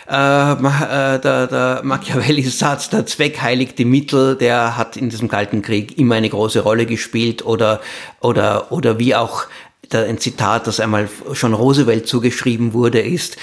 Äh, 0.06 0.52
äh, 0.52 1.18
der, 1.18 1.46
der 1.46 1.80
Machiavelli-Satz, 1.82 2.90
der 2.90 3.06
Zweck 3.06 3.40
heiligt 3.40 3.78
die 3.78 3.86
Mittel, 3.86 4.36
der 4.36 4.76
hat 4.76 4.98
in 4.98 5.08
diesem 5.08 5.28
Kalten 5.28 5.62
Krieg 5.62 5.96
immer 5.96 6.16
eine 6.16 6.28
große 6.28 6.60
Rolle 6.60 6.84
gespielt 6.84 7.44
oder, 7.44 7.80
oder, 8.20 8.70
oder 8.70 8.98
wie 8.98 9.14
auch 9.14 9.44
ein 9.92 10.18
Zitat, 10.18 10.66
das 10.66 10.80
einmal 10.80 11.08
schon 11.32 11.54
Roosevelt 11.54 12.06
zugeschrieben 12.06 12.72
wurde, 12.72 13.00
ist, 13.00 13.36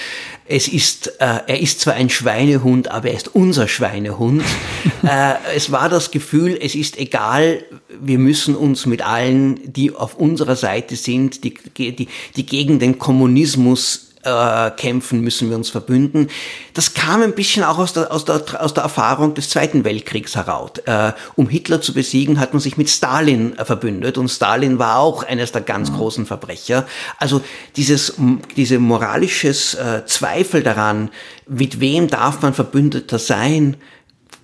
es 0.46 0.68
ist, 0.68 1.06
äh, 1.20 1.40
er 1.46 1.60
ist 1.60 1.80
zwar 1.80 1.94
ein 1.94 2.10
Schweinehund, 2.10 2.90
aber 2.90 3.08
er 3.08 3.16
ist 3.16 3.34
unser 3.34 3.68
Schweinehund. 3.68 4.42
äh, 5.02 5.34
es 5.54 5.70
war 5.72 5.88
das 5.88 6.10
Gefühl, 6.10 6.58
es 6.60 6.74
ist 6.74 6.98
egal, 6.98 7.64
wir 8.00 8.18
müssen 8.18 8.54
uns 8.54 8.86
mit 8.86 9.06
allen, 9.06 9.72
die 9.72 9.94
auf 9.94 10.16
unserer 10.16 10.56
Seite 10.56 10.96
sind, 10.96 11.44
die, 11.44 11.54
die, 11.76 12.08
die 12.36 12.46
gegen 12.46 12.78
den 12.78 12.98
Kommunismus 12.98 14.11
äh, 14.22 14.70
kämpfen, 14.70 15.20
müssen 15.20 15.50
wir 15.50 15.56
uns 15.56 15.70
verbünden. 15.70 16.28
Das 16.74 16.94
kam 16.94 17.22
ein 17.22 17.34
bisschen 17.34 17.64
auch 17.64 17.78
aus 17.78 17.92
der, 17.92 18.12
aus 18.12 18.24
der, 18.24 18.42
aus 18.62 18.74
der 18.74 18.82
Erfahrung 18.82 19.34
des 19.34 19.50
Zweiten 19.50 19.84
Weltkriegs 19.84 20.36
heraus. 20.36 20.70
Äh, 20.86 21.12
um 21.36 21.48
Hitler 21.48 21.80
zu 21.80 21.92
besiegen, 21.92 22.40
hat 22.40 22.52
man 22.52 22.60
sich 22.60 22.76
mit 22.76 22.88
Stalin 22.88 23.58
äh, 23.58 23.64
verbündet 23.64 24.18
und 24.18 24.28
Stalin 24.28 24.78
war 24.78 24.98
auch 24.98 25.24
eines 25.24 25.52
der 25.52 25.62
ganz 25.62 25.90
mhm. 25.90 25.96
großen 25.96 26.26
Verbrecher. 26.26 26.86
Also 27.18 27.42
dieses, 27.76 28.14
diese 28.56 28.78
moralisches 28.78 29.74
äh, 29.74 30.04
Zweifel 30.06 30.62
daran, 30.62 31.10
mit 31.46 31.80
wem 31.80 32.08
darf 32.08 32.42
man 32.42 32.54
Verbündeter 32.54 33.18
sein, 33.18 33.76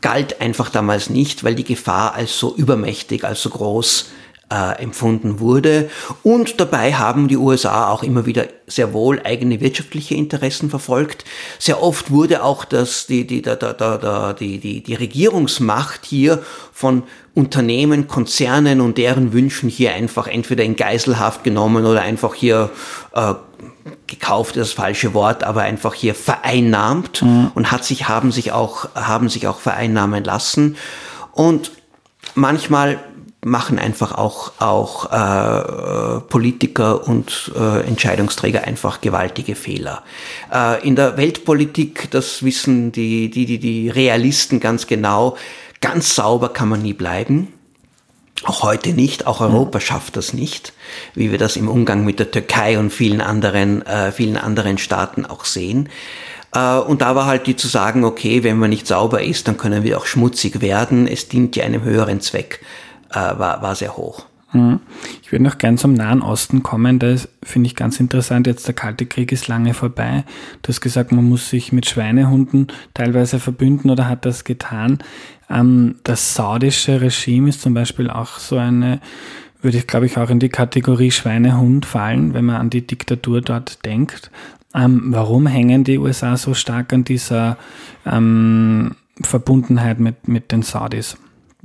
galt 0.00 0.40
einfach 0.40 0.70
damals 0.70 1.10
nicht, 1.10 1.44
weil 1.44 1.54
die 1.54 1.64
Gefahr 1.64 2.14
als 2.14 2.38
so 2.38 2.54
übermächtig, 2.54 3.24
als 3.24 3.42
so 3.42 3.50
groß 3.50 4.10
äh, 4.50 4.82
empfunden 4.82 5.40
wurde. 5.40 5.90
Und 6.22 6.60
dabei 6.60 6.94
haben 6.94 7.28
die 7.28 7.36
USA 7.36 7.90
auch 7.90 8.02
immer 8.02 8.26
wieder 8.26 8.46
sehr 8.66 8.92
wohl 8.92 9.20
eigene 9.24 9.60
wirtschaftliche 9.60 10.14
Interessen 10.14 10.70
verfolgt. 10.70 11.24
Sehr 11.58 11.82
oft 11.82 12.10
wurde 12.10 12.42
auch 12.42 12.64
das, 12.64 13.06
die, 13.06 13.26
die, 13.26 13.42
da, 13.42 13.56
da, 13.56 13.72
da, 13.72 14.32
die, 14.32 14.58
die, 14.58 14.82
die 14.82 14.94
Regierungsmacht 14.94 16.04
hier 16.04 16.42
von 16.72 17.02
Unternehmen, 17.34 18.08
Konzernen 18.08 18.80
und 18.80 18.98
deren 18.98 19.32
Wünschen 19.32 19.68
hier 19.68 19.92
einfach 19.94 20.26
entweder 20.26 20.64
in 20.64 20.76
Geiselhaft 20.76 21.44
genommen 21.44 21.84
oder 21.84 22.02
einfach 22.02 22.34
hier 22.34 22.70
äh, 23.14 23.34
gekauft 24.06 24.56
ist 24.56 24.70
das 24.70 24.72
falsche 24.72 25.14
Wort, 25.14 25.44
aber 25.44 25.62
einfach 25.62 25.94
hier 25.94 26.14
vereinnahmt 26.14 27.22
mhm. 27.22 27.50
und 27.54 27.70
hat 27.70 27.84
sich, 27.84 28.08
haben 28.08 28.32
sich 28.32 28.52
auch, 28.52 28.88
haben 28.94 29.28
sich 29.28 29.46
auch 29.46 29.60
vereinnahmen 29.60 30.24
lassen. 30.24 30.76
Und 31.32 31.70
manchmal 32.34 32.98
machen 33.44 33.78
einfach 33.78 34.12
auch, 34.12 34.52
auch 34.58 35.12
äh, 35.12 36.20
Politiker 36.28 37.06
und 37.06 37.52
äh, 37.56 37.86
Entscheidungsträger 37.86 38.64
einfach 38.64 39.00
gewaltige 39.00 39.54
Fehler. 39.54 40.02
Äh, 40.52 40.86
in 40.86 40.96
der 40.96 41.16
Weltpolitik, 41.16 42.10
das 42.10 42.42
wissen 42.42 42.90
die, 42.90 43.30
die, 43.30 43.46
die, 43.46 43.58
die 43.58 43.90
Realisten 43.90 44.58
ganz 44.58 44.86
genau, 44.86 45.36
ganz 45.80 46.16
sauber 46.16 46.48
kann 46.48 46.68
man 46.68 46.82
nie 46.82 46.94
bleiben. 46.94 47.52
Auch 48.44 48.62
heute 48.62 48.90
nicht, 48.90 49.26
auch 49.26 49.40
Europa 49.40 49.80
schafft 49.80 50.16
das 50.16 50.32
nicht, 50.32 50.72
wie 51.14 51.30
wir 51.30 51.38
das 51.38 51.56
im 51.56 51.68
Umgang 51.68 52.04
mit 52.04 52.20
der 52.20 52.30
Türkei 52.30 52.78
und 52.78 52.90
vielen 52.90 53.20
anderen, 53.20 53.82
äh, 53.84 54.12
vielen 54.12 54.36
anderen 54.36 54.78
Staaten 54.78 55.26
auch 55.26 55.44
sehen. 55.44 55.88
Äh, 56.52 56.78
und 56.78 57.02
da 57.02 57.14
war 57.14 57.26
halt 57.26 57.46
die 57.46 57.56
zu 57.56 57.68
sagen, 57.68 58.04
okay, 58.04 58.42
wenn 58.42 58.58
man 58.58 58.70
nicht 58.70 58.86
sauber 58.86 59.22
ist, 59.22 59.48
dann 59.48 59.56
können 59.56 59.84
wir 59.84 59.98
auch 59.98 60.06
schmutzig 60.06 60.60
werden. 60.60 61.06
Es 61.06 61.28
dient 61.28 61.56
ja 61.56 61.64
einem 61.64 61.82
höheren 61.82 62.20
Zweck 62.20 62.60
äh, 63.10 63.14
war, 63.14 63.62
war 63.62 63.74
sehr 63.74 63.96
hoch. 63.96 64.26
Mhm. 64.52 64.80
Ich 65.22 65.30
würde 65.30 65.44
noch 65.44 65.58
gern 65.58 65.76
zum 65.76 65.92
Nahen 65.92 66.22
Osten 66.22 66.62
kommen. 66.62 66.98
Da 66.98 67.14
finde 67.42 67.66
ich 67.66 67.76
ganz 67.76 68.00
interessant. 68.00 68.46
Jetzt 68.46 68.66
der 68.66 68.74
Kalte 68.74 69.06
Krieg 69.06 69.30
ist 69.30 69.48
lange 69.48 69.74
vorbei. 69.74 70.24
Du 70.62 70.68
hast 70.68 70.80
gesagt, 70.80 71.12
man 71.12 71.24
muss 71.24 71.50
sich 71.50 71.72
mit 71.72 71.86
Schweinehunden 71.86 72.68
teilweise 72.94 73.40
verbünden 73.40 73.90
oder 73.90 74.08
hat 74.08 74.24
das 74.24 74.44
getan. 74.44 74.98
Ähm, 75.50 75.96
das 76.04 76.34
saudische 76.34 77.00
Regime 77.00 77.48
ist 77.48 77.60
zum 77.60 77.74
Beispiel 77.74 78.08
auch 78.10 78.38
so 78.38 78.56
eine, 78.56 79.00
würde 79.60 79.78
ich 79.78 79.86
glaube 79.86 80.06
ich 80.06 80.16
auch 80.16 80.30
in 80.30 80.40
die 80.40 80.48
Kategorie 80.48 81.10
Schweinehund 81.10 81.84
fallen, 81.84 82.32
wenn 82.32 82.46
man 82.46 82.56
an 82.56 82.70
die 82.70 82.86
Diktatur 82.86 83.42
dort 83.42 83.84
denkt. 83.84 84.30
Ähm, 84.74 85.04
warum 85.08 85.46
hängen 85.46 85.84
die 85.84 85.98
USA 85.98 86.36
so 86.36 86.54
stark 86.54 86.92
an 86.92 87.04
dieser 87.04 87.56
ähm, 88.06 88.94
Verbundenheit 89.22 89.98
mit, 89.98 90.28
mit 90.28 90.52
den 90.52 90.62
Saudis? 90.62 91.16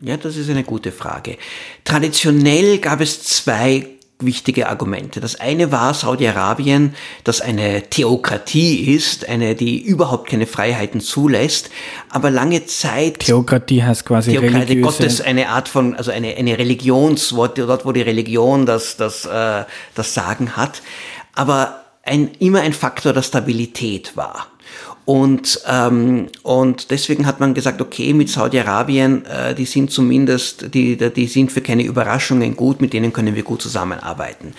Ja, 0.02 0.18
das 0.18 0.38
ist 0.38 0.50
eine 0.50 0.64
gute 0.64 0.92
Frage. 0.92 1.38
Traditionell 1.84 2.80
gab 2.80 3.00
es 3.00 3.24
zwei 3.24 3.88
wichtige 4.20 4.70
Argumente. 4.70 5.20
Das 5.20 5.40
eine 5.40 5.72
war 5.72 5.94
Saudi-Arabien, 5.94 6.96
das 7.24 7.42
eine 7.42 7.84
Theokratie 7.90 8.94
ist, 8.94 9.28
eine, 9.28 9.56
die 9.56 9.82
überhaupt 9.82 10.30
keine 10.30 10.48
Freiheiten 10.48 11.02
zulässt, 11.02 11.70
aber 12.10 12.30
lange 12.30 12.66
Zeit. 12.66 13.20
Theokratie 13.20 13.84
heißt 13.84 14.06
quasi 14.06 14.32
Theokratie 14.32 14.56
religiöse. 14.56 14.82
Gottes, 14.82 15.22
eine 15.22 15.50
Art 15.50 15.68
von, 15.68 15.96
also 15.96 16.12
eine, 16.12 16.36
eine 16.36 16.58
Religionswort, 16.58 17.58
dort 17.58 17.86
wo 17.86 17.92
die 17.92 18.02
Religion 18.02 18.66
das, 18.66 18.98
das, 18.98 19.26
äh, 19.26 19.66
das 19.96 20.14
Sagen 20.14 20.56
hat, 20.56 20.82
aber 21.36 21.84
ein, 22.04 22.32
immer 22.40 22.62
ein 22.62 22.74
Faktor 22.74 23.14
der 23.14 23.24
Stabilität 23.24 24.16
war. 24.16 24.48
Und, 25.06 25.60
ähm, 25.68 26.28
und 26.44 26.92
deswegen 26.92 27.26
hat 27.26 27.40
man 27.40 27.54
gesagt, 27.54 27.82
okay, 27.82 28.14
mit 28.14 28.30
Saudi-Arabien, 28.30 29.26
äh, 29.26 29.54
die 29.54 29.66
sind 29.66 29.92
zumindest, 29.92 30.74
die, 30.74 30.96
die 30.96 31.28
sind 31.28 31.52
für 31.52 31.62
keine 31.62 31.84
Überraschungen 31.84 32.56
gut, 32.56 32.80
mit 32.80 32.94
denen 32.94 33.12
können 33.12 33.36
wir 33.36 33.44
gut 33.44 33.62
zusammenarbeiten. 33.62 34.54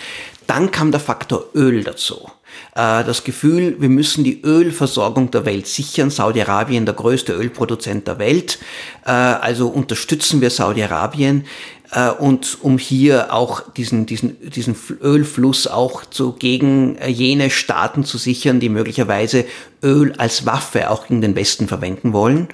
Dann 0.45 0.69
kam 0.69 0.91
der 0.91 0.99
Faktor 0.99 1.45
Öl 1.55 1.83
dazu. 1.83 2.29
Äh, 2.75 3.03
das 3.03 3.23
Gefühl, 3.23 3.77
wir 3.79 3.89
müssen 3.89 4.23
die 4.23 4.41
Ölversorgung 4.43 5.31
der 5.31 5.45
Welt 5.45 5.67
sichern. 5.67 6.09
Saudi-Arabien, 6.09 6.85
der 6.85 6.93
größte 6.93 7.33
Ölproduzent 7.33 8.07
der 8.07 8.19
Welt. 8.19 8.59
Äh, 9.05 9.11
also 9.11 9.67
unterstützen 9.67 10.41
wir 10.41 10.49
Saudi-Arabien. 10.49 11.45
Äh, 11.91 12.09
und 12.09 12.57
um 12.61 12.77
hier 12.77 13.33
auch 13.33 13.71
diesen, 13.73 14.05
diesen, 14.05 14.37
diesen 14.49 14.75
Ölfluss 15.01 15.67
auch 15.67 16.05
zu, 16.05 16.33
gegen 16.33 16.97
äh, 16.97 17.09
jene 17.09 17.49
Staaten 17.49 18.03
zu 18.03 18.17
sichern, 18.17 18.59
die 18.59 18.69
möglicherweise 18.69 19.45
Öl 19.83 20.13
als 20.17 20.45
Waffe 20.45 20.89
auch 20.89 21.09
in 21.09 21.21
den 21.21 21.35
Westen 21.35 21.67
verwenden 21.67 22.13
wollen. 22.13 22.49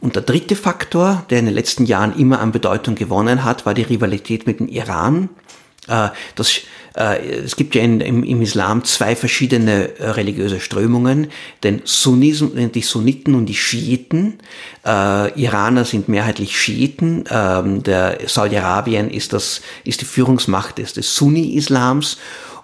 Und 0.00 0.16
der 0.16 0.22
dritte 0.22 0.56
Faktor, 0.56 1.24
der 1.28 1.40
in 1.40 1.44
den 1.44 1.54
letzten 1.54 1.84
Jahren 1.84 2.18
immer 2.18 2.40
an 2.40 2.52
Bedeutung 2.52 2.94
gewonnen 2.94 3.44
hat, 3.44 3.66
war 3.66 3.74
die 3.74 3.82
Rivalität 3.82 4.46
mit 4.46 4.60
dem 4.60 4.68
Iran. 4.68 5.28
Äh, 5.88 6.08
das 6.34 6.60
es 7.04 7.56
gibt 7.56 7.74
ja 7.74 7.82
in, 7.82 8.00
im, 8.00 8.24
im, 8.24 8.42
Islam 8.42 8.84
zwei 8.84 9.16
verschiedene 9.16 9.98
äh, 9.98 10.10
religiöse 10.10 10.60
Strömungen, 10.60 11.28
den 11.64 11.80
Sunnism, 11.84 12.48
die 12.74 12.82
Sunniten 12.82 13.34
und 13.34 13.46
die 13.46 13.54
Schiiten. 13.54 14.38
Äh, 14.84 15.40
Iraner 15.40 15.84
sind 15.84 16.08
mehrheitlich 16.08 16.60
Schiiten. 16.60 17.24
Ähm, 17.30 17.82
der 17.82 18.18
Saudi-Arabien 18.26 19.10
ist 19.10 19.30
ist 19.30 20.00
die 20.00 20.04
Führungsmacht 20.04 20.78
des, 20.78 20.92
des 20.92 21.14
Sunni-Islams. 21.14 22.18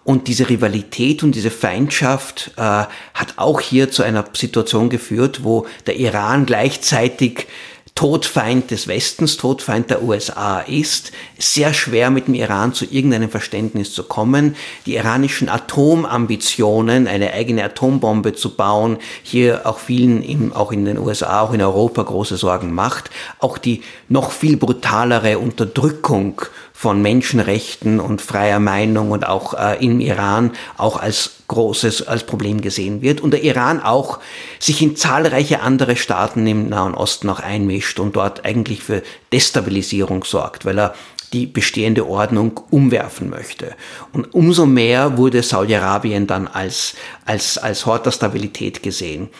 Und 0.05 0.29
diese 0.29 0.49
Rivalität 0.49 1.25
und 1.25 1.35
diese 1.35 1.51
Feindschaft 1.51 2.53
äh, 2.57 2.61
hat 2.61 3.35
auch 3.37 3.61
hier 3.61 3.91
zu 3.91 4.05
einer 4.05 4.25
Situation 4.35 4.89
geführt, 4.89 5.43
wo 5.43 5.67
der 5.87 5.97
Iran 5.97 6.47
gleichzeitig 6.47 7.49
Todfeind 7.97 8.71
des 8.71 8.89
Westens, 8.89 9.39
Todfeind 9.39 9.89
der 9.89 10.03
USA 10.03 10.61
ist, 10.61 11.13
sehr 11.39 11.73
schwer 11.73 12.11
mit 12.11 12.27
dem 12.27 12.35
Iran 12.35 12.75
zu 12.75 12.85
irgendeinem 12.85 13.31
Verständnis 13.31 13.95
zu 13.95 14.05
kommen. 14.05 14.55
Die 14.85 14.97
iranischen 14.97 15.49
Atomambitionen, 15.49 17.09
eine 17.09 17.33
eigene 17.33 17.65
Atombombe 17.65 18.35
zu 18.35 18.55
bauen, 18.55 18.99
hier 19.23 19.63
auch 19.65 19.79
vielen, 19.79 20.23
im, 20.23 20.53
auch 20.53 20.73
in 20.73 20.85
den 20.85 20.99
USA, 20.99 21.41
auch 21.41 21.55
in 21.55 21.63
Europa 21.63 22.03
große 22.03 22.37
Sorgen 22.37 22.75
macht. 22.75 23.09
Auch 23.39 23.57
die 23.57 23.83
noch 24.11 24.31
viel 24.31 24.59
brutalere 24.59 25.39
Unterdrückung 25.39 26.43
von 26.77 27.01
Menschenrechten 27.01 28.01
und 28.01 28.21
freier 28.21 28.61
Meinung 28.61 29.11
und 29.11 29.27
auch 29.27 29.55
äh, 29.55 29.83
im 29.83 29.99
Iran 29.99 30.53
auch 30.77 30.99
als 30.99 31.37
großes, 31.49 32.07
als 32.07 32.25
Problem 32.25 32.61
gesehen 32.61 33.01
wird. 33.01 33.23
Und 33.23 33.31
der 33.31 33.43
Iran 33.43 33.83
auch 33.83 34.19
sich 34.59 34.83
in 34.83 34.95
zahlreiche 34.95 35.61
andere 35.61 35.97
Staaten 35.97 36.47
im 36.47 36.69
Nahen 36.69 36.93
Osten 36.93 37.31
auch 37.31 37.41
einmischt 37.41 37.99
und 37.99 38.15
dort 38.15 38.45
eigentlich 38.45 38.83
für 38.83 39.03
Destabilisierung 39.33 40.25
sorgt, 40.25 40.67
weil 40.67 40.79
er 40.79 40.95
die 41.33 41.47
bestehende 41.47 42.07
Ordnung 42.07 42.61
umwerfen 42.69 43.31
möchte. 43.31 43.75
Und 44.13 44.35
umso 44.35 44.67
mehr 44.67 45.17
wurde 45.17 45.43
Saudi-Arabien 45.43 46.27
dann 46.27 46.47
als, 46.47 46.95
als, 47.25 47.57
als 47.57 47.87
Hort 47.87 48.05
der 48.05 48.13
Stabilität 48.13 48.83
gesehen. 48.83 49.31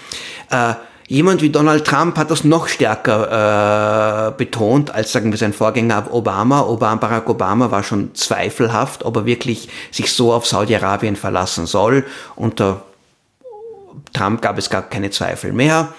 Äh, 0.51 0.73
Jemand 1.09 1.41
wie 1.41 1.51
Donald 1.51 1.85
Trump 1.85 2.17
hat 2.19 2.33
das 2.33 2.43
noch 2.43 2.67
stärker 2.67 4.29
äh, 4.29 4.33
betont 4.37 4.91
als, 4.91 5.13
sagen 5.13 5.31
wir, 5.31 5.39
sein 5.39 5.53
Vorgänger 5.53 6.13
Obama. 6.13 6.63
Obama. 6.63 6.97
Barack 6.97 7.29
Obama 7.29 7.71
war 7.71 7.85
schon 7.85 8.15
zweifelhaft, 8.15 9.05
ob 9.05 9.17
er 9.17 9.27
wirklich 9.27 9.69
sich 9.93 10.13
so 10.13 10.33
auf 10.33 10.47
Saudi-Arabien 10.47 11.15
verlassen 11.15 11.67
soll. 11.67 12.05
Unter 12.35 12.83
Trump 14.13 14.43
gab 14.43 14.59
es 14.59 14.69
gar 14.69 14.83
keine 14.83 15.11
Zweifel 15.11 15.53
mehr. 15.53 15.95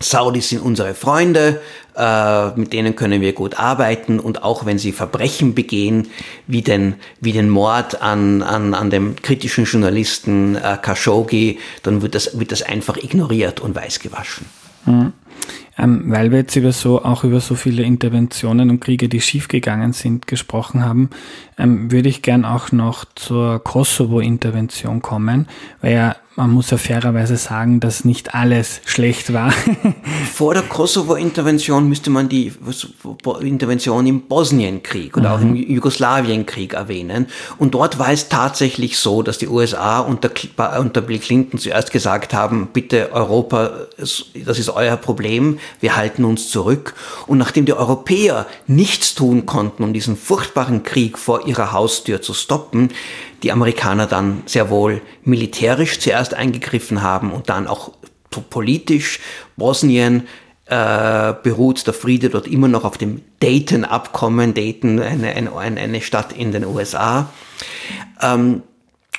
Saudis 0.00 0.50
sind 0.50 0.60
unsere 0.60 0.94
Freunde, 0.94 1.60
äh, 1.96 2.50
mit 2.58 2.72
denen 2.72 2.96
können 2.96 3.20
wir 3.20 3.32
gut 3.32 3.58
arbeiten 3.58 4.20
und 4.20 4.42
auch 4.42 4.66
wenn 4.66 4.78
sie 4.78 4.92
Verbrechen 4.92 5.54
begehen, 5.54 6.08
wie 6.46 6.62
den, 6.62 6.94
wie 7.20 7.32
den 7.32 7.48
Mord 7.48 8.02
an, 8.02 8.42
an, 8.42 8.74
an 8.74 8.90
dem 8.90 9.16
kritischen 9.16 9.64
Journalisten 9.64 10.56
äh, 10.56 10.76
Khashoggi, 10.80 11.58
dann 11.82 12.02
wird 12.02 12.14
das, 12.14 12.38
wird 12.38 12.52
das 12.52 12.62
einfach 12.62 12.96
ignoriert 12.98 13.60
und 13.60 13.74
weißgewaschen. 13.74 14.46
Mhm. 14.84 15.12
Ähm, 15.78 16.04
weil 16.06 16.30
wir 16.30 16.38
jetzt 16.38 16.56
über 16.56 16.72
so, 16.72 17.02
auch 17.04 17.22
über 17.24 17.40
so 17.40 17.54
viele 17.54 17.82
Interventionen 17.82 18.70
und 18.70 18.80
Kriege, 18.80 19.08
die 19.08 19.20
schiefgegangen 19.20 19.92
sind, 19.92 20.26
gesprochen 20.26 20.84
haben, 20.84 21.10
ähm, 21.58 21.90
würde 21.90 22.08
ich 22.08 22.22
gern 22.22 22.44
auch 22.44 22.72
noch 22.72 23.04
zur 23.14 23.62
Kosovo-Intervention 23.62 25.02
kommen, 25.02 25.46
weil 25.80 25.94
ja 25.94 26.16
man 26.36 26.50
muss 26.50 26.70
ja 26.70 26.76
fairerweise 26.76 27.36
sagen, 27.38 27.80
dass 27.80 28.04
nicht 28.04 28.34
alles 28.34 28.82
schlecht 28.84 29.32
war. 29.32 29.52
Vor 30.32 30.52
der 30.52 30.62
Kosovo-Intervention 30.62 31.88
müsste 31.88 32.10
man 32.10 32.28
die 32.28 32.52
Intervention 33.40 34.06
im 34.06 34.22
Bosnienkrieg 34.22 35.16
oder 35.16 35.30
mhm. 35.30 35.34
auch 35.34 35.40
im 35.40 35.50
mhm. 35.52 35.70
Jugoslawienkrieg 35.70 36.74
erwähnen. 36.74 37.26
Und 37.56 37.72
dort 37.74 37.98
war 37.98 38.12
es 38.12 38.28
tatsächlich 38.28 38.98
so, 38.98 39.22
dass 39.22 39.38
die 39.38 39.48
USA 39.48 40.00
unter, 40.00 40.30
unter 40.78 41.00
Bill 41.00 41.18
Clinton 41.18 41.58
zuerst 41.58 41.90
gesagt 41.90 42.34
haben, 42.34 42.68
bitte 42.72 43.12
Europa, 43.12 43.86
das 43.96 44.58
ist 44.58 44.68
euer 44.68 44.96
Problem, 44.98 45.58
wir 45.80 45.96
halten 45.96 46.24
uns 46.24 46.50
zurück. 46.50 46.94
Und 47.26 47.38
nachdem 47.38 47.64
die 47.64 47.72
Europäer 47.72 48.46
nichts 48.66 49.14
tun 49.14 49.46
konnten, 49.46 49.82
um 49.82 49.94
diesen 49.94 50.16
furchtbaren 50.16 50.82
Krieg 50.82 51.16
vor 51.16 51.45
ihrer 51.46 51.72
Haustür 51.72 52.22
zu 52.22 52.34
stoppen, 52.34 52.90
die 53.42 53.52
Amerikaner 53.52 54.06
dann 54.06 54.42
sehr 54.46 54.70
wohl 54.70 55.00
militärisch 55.24 55.98
zuerst 55.98 56.34
eingegriffen 56.34 57.02
haben 57.02 57.32
und 57.32 57.48
dann 57.48 57.66
auch 57.66 57.92
politisch. 58.50 59.20
Bosnien 59.56 60.26
äh, 60.66 61.32
beruht 61.42 61.86
der 61.86 61.94
Friede 61.94 62.28
dort 62.28 62.46
immer 62.46 62.68
noch 62.68 62.84
auf 62.84 62.98
dem 62.98 63.22
Dayton-Abkommen, 63.40 64.52
Dayton, 64.52 65.00
eine, 65.00 65.28
eine, 65.34 65.80
eine 65.80 66.00
Stadt 66.00 66.32
in 66.32 66.52
den 66.52 66.64
USA. 66.64 67.30
Ähm, 68.20 68.62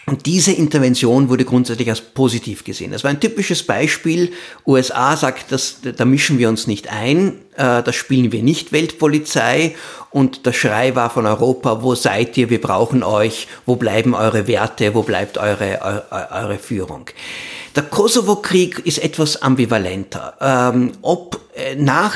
und 0.09 0.25
diese 0.25 0.53
Intervention 0.53 1.27
wurde 1.27 1.43
grundsätzlich 1.43 1.89
als 1.89 1.99
positiv 1.99 2.63
gesehen. 2.63 2.91
Das 2.93 3.03
war 3.03 3.11
ein 3.11 3.19
typisches 3.19 3.63
Beispiel. 3.63 4.31
USA 4.65 5.17
sagt, 5.17 5.51
das, 5.51 5.79
da 5.81 6.05
mischen 6.05 6.37
wir 6.37 6.47
uns 6.47 6.65
nicht 6.65 6.89
ein, 6.89 7.33
äh, 7.57 7.83
da 7.83 7.91
spielen 7.91 8.31
wir 8.31 8.41
nicht 8.41 8.71
Weltpolizei. 8.71 9.75
Und 10.09 10.45
der 10.45 10.53
Schrei 10.53 10.95
war 10.95 11.09
von 11.09 11.25
Europa, 11.25 11.83
wo 11.83 11.93
seid 11.93 12.37
ihr, 12.37 12.49
wir 12.49 12.61
brauchen 12.61 13.03
euch, 13.03 13.49
wo 13.65 13.75
bleiben 13.75 14.15
eure 14.15 14.47
Werte, 14.47 14.95
wo 14.95 15.03
bleibt 15.03 15.37
eure, 15.37 15.81
eure, 15.81 16.29
eure 16.31 16.57
Führung. 16.57 17.09
Der 17.75 17.83
Kosovo-Krieg 17.83 18.79
ist 18.85 18.99
etwas 18.99 19.41
ambivalenter. 19.41 20.35
Ähm, 20.39 20.93
ob 21.01 21.41
äh, 21.53 21.75
nach, 21.75 22.15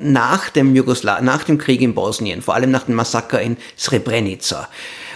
nach, 0.00 0.48
dem 0.48 0.76
Jugosla 0.76 1.20
nach 1.20 1.42
dem 1.42 1.58
Krieg 1.58 1.80
in 1.80 1.92
Bosnien, 1.92 2.40
vor 2.40 2.54
allem 2.54 2.70
nach 2.70 2.84
dem 2.84 2.94
Massaker 2.94 3.40
in 3.40 3.56
Srebrenica, 3.76 4.68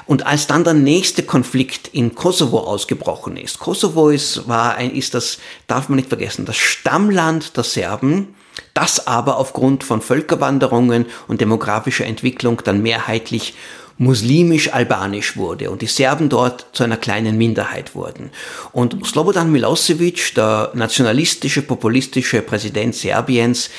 und 0.07 0.27
als 0.27 0.47
dann 0.47 0.65
der 0.65 0.75
nächste 0.75 1.23
Konflikt 1.23 1.89
in 1.89 2.15
Kosovo 2.15 2.61
ausgebrochen 2.61 3.37
ist, 3.37 3.59
Kosovo 3.59 4.11
ist, 4.11 4.49
war 4.49 4.77
ein, 4.77 4.95
ist 4.95 5.15
das, 5.15 5.39
darf 5.67 5.89
man 5.89 5.97
nicht 5.97 6.09
vergessen, 6.09 6.47
das 6.47 6.57
Stammland 6.57 7.57
der 7.57 7.65
Serben, 7.65 8.35
das 8.75 9.07
aber 9.07 9.39
aufgrund 9.39 9.85
von 9.85 10.01
Völkerwanderungen 10.01 11.07
und 11.29 11.41
demografischer 11.41 12.07
Entwicklung 12.07 12.63
dann 12.65 12.83
mehrheitlich 12.83 13.55
muslimisch-albanisch 13.99 15.37
wurde 15.37 15.71
und 15.71 15.81
die 15.81 15.87
Serben 15.87 16.29
dort 16.29 16.67
zu 16.73 16.85
einer 16.85 16.99
kleinen 16.99 17.39
Minderheit 17.39 17.95
wurden. 17.95 18.31
Und 18.73 19.07
Slobodan 19.07 19.51
Milosevic, 19.51 20.35
der 20.35 20.71
nationalistische, 20.75 21.63
populistische 21.63 22.43
Präsident 22.43 22.95
Serbiens, 22.95 23.71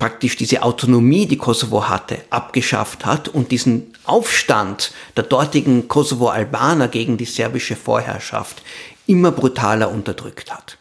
praktisch 0.00 0.36
diese 0.36 0.62
Autonomie, 0.62 1.26
die 1.26 1.36
Kosovo 1.36 1.88
hatte, 1.88 2.18
abgeschafft 2.30 3.06
hat 3.06 3.28
und 3.28 3.52
diesen 3.52 3.92
Aufstand 4.04 4.92
der 5.16 5.22
dortigen 5.22 5.86
Kosovo-Albaner 5.86 6.88
gegen 6.88 7.16
die 7.16 7.26
serbische 7.26 7.76
Vorherrschaft 7.76 8.62
immer 9.06 9.30
brutaler 9.30 9.92
unterdrückt 9.92 10.52
hat. 10.52 10.78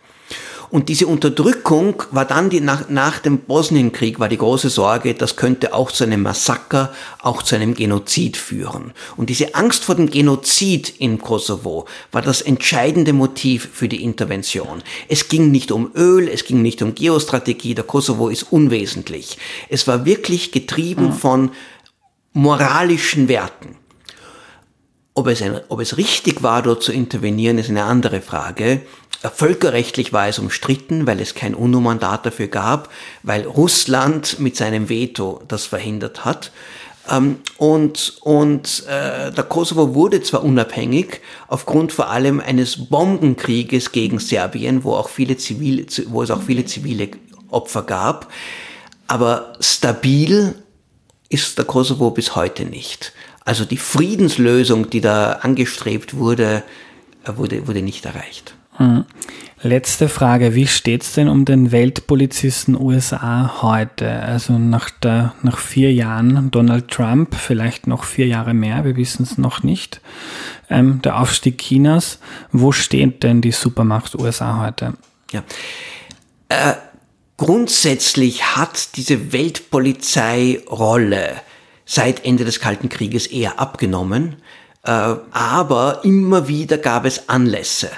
Und 0.72 0.88
diese 0.88 1.08
Unterdrückung 1.08 2.04
war 2.12 2.26
dann 2.26 2.50
die, 2.50 2.62
nach, 2.62 2.90
nach 2.90 3.20
dem 3.20 3.40
Bosnienkrieg 3.40 4.20
war 4.20 4.30
die 4.30 4.38
große 4.38 4.70
Sorge, 4.70 5.16
das 5.16 5.36
könnte 5.36 5.74
auch 5.74 5.92
zu 5.92 6.04
einem 6.04 6.22
Massaker, 6.22 6.94
auch 7.22 7.42
zu 7.42 7.56
einem 7.56 7.74
Genozid 7.74 8.38
führen. 8.38 8.94
Und 9.18 9.30
diese 9.30 9.56
Angst 9.56 9.84
vor 9.84 9.96
dem 9.96 10.12
Genozid 10.12 10.94
im 11.00 11.20
Kosovo 11.20 11.86
war 12.12 12.22
das 12.22 12.42
entscheidende 12.42 13.14
Motiv 13.14 13.70
für 13.74 13.88
die 13.88 14.04
Intervention. 14.04 14.84
Es 15.08 15.28
ging 15.28 15.50
nicht 15.52 15.72
um 15.72 15.92
Öl, 15.96 16.28
es 16.28 16.46
ging 16.46 16.62
nicht 16.62 16.84
um 16.84 16.94
Geostrategie, 16.94 17.74
der 17.74 17.86
Kosovo 17.86 18.30
ist 18.30 18.52
unwesentlich. 18.52 19.38
Es 19.70 19.88
war 19.88 20.06
wirklich 20.06 20.52
getrieben 20.52 21.08
mhm. 21.08 21.14
von 21.14 21.52
moralischen 22.34 23.28
Werten. 23.28 23.76
Ob 25.16 25.28
es, 25.28 25.42
ein, 25.42 25.60
ob 25.68 25.80
es 25.82 25.98
richtig 25.98 26.44
war, 26.44 26.62
dort 26.62 26.84
zu 26.84 26.94
intervenieren, 26.94 27.58
ist 27.58 27.70
eine 27.70 27.84
andere 27.84 28.22
Frage. 28.22 28.82
Völkerrechtlich 29.22 30.14
war 30.14 30.28
es 30.28 30.40
umstritten, 30.40 31.06
weil 31.06 31.20
es 31.20 31.36
kein 31.36 31.54
UNO-Mandat 31.54 32.26
dafür 32.26 32.48
gab, 32.48 32.90
weil 33.22 33.44
Russland 33.46 34.40
mit 34.40 34.56
seinem 34.56 34.88
Veto 34.88 35.42
das 35.48 35.66
verhindert 35.66 36.24
hat. 36.24 36.52
Ähm, 37.10 37.40
und 37.58 38.18
und 38.22 38.86
äh, 38.88 39.32
der 39.32 39.44
Kosovo 39.44 39.94
wurde 39.94 40.22
zwar 40.22 40.44
unabhängig 40.44 41.22
aufgrund 41.48 41.92
vor 41.92 42.10
allem 42.10 42.40
eines 42.40 42.90
Bombenkrieges 42.90 43.92
gegen 43.92 44.20
Serbien, 44.20 44.84
wo 44.84 44.94
auch 44.94 45.10
viele 45.10 45.36
zivile, 45.36 45.86
wo 46.08 46.24
es 46.24 46.32
auch 46.32 46.42
viele 46.42 46.66
zivile 46.66 47.10
Opfer 47.50 47.84
gab, 47.84 48.32
aber 49.08 49.54
stabil 49.60 50.56
ist 51.30 51.58
der 51.58 51.66
Kosovo 51.66 52.12
bis 52.12 52.36
heute 52.36 52.66
nicht. 52.66 53.12
Also 53.44 53.66
die 53.66 53.78
Friedenslösung, 53.78 54.90
die 54.90 55.02
da 55.02 55.34
angestrebt 55.42 56.16
wurde, 56.16 56.64
äh, 57.26 57.36
wurde, 57.36 57.68
wurde 57.68 57.82
nicht 57.82 58.06
erreicht. 58.06 58.56
Letzte 59.62 60.08
Frage, 60.08 60.56
wie 60.56 60.68
steht 60.68 61.04
es 61.04 61.12
denn 61.12 61.28
um 61.28 61.44
den 61.44 61.74
Weltpolizisten 61.74 62.80
USA 62.80 63.62
heute? 63.62 64.10
Also 64.10 64.58
nach, 64.58 64.90
der, 64.90 65.34
nach 65.44 65.58
vier 65.58 65.92
Jahren 65.92 66.50
Donald 66.50 66.88
Trump, 66.88 67.36
vielleicht 67.36 67.86
noch 67.86 68.06
vier 68.06 68.26
Jahre 68.28 68.54
mehr, 68.54 68.86
wir 68.86 68.96
wissen 68.96 69.24
es 69.24 69.38
noch 69.38 69.62
nicht, 69.62 70.00
ähm, 70.70 71.02
der 71.02 71.20
Aufstieg 71.20 71.58
Chinas, 71.58 72.20
wo 72.54 72.72
steht 72.72 73.24
denn 73.24 73.42
die 73.42 73.52
Supermacht 73.52 74.16
USA 74.16 74.62
heute? 74.62 74.94
Ja. 75.32 75.44
Äh, 76.48 76.76
grundsätzlich 77.36 78.56
hat 78.56 78.96
diese 78.96 79.34
Weltpolizei-Rolle 79.34 81.32
seit 81.84 82.24
Ende 82.24 82.46
des 82.46 82.62
Kalten 82.62 82.88
Krieges 82.88 83.28
eher 83.28 83.60
abgenommen, 83.60 84.38
äh, 84.84 85.16
aber 85.32 86.00
immer 86.06 86.48
wieder 86.48 86.78
gab 86.78 87.04
es 87.04 87.28
Anlässe 87.28 87.90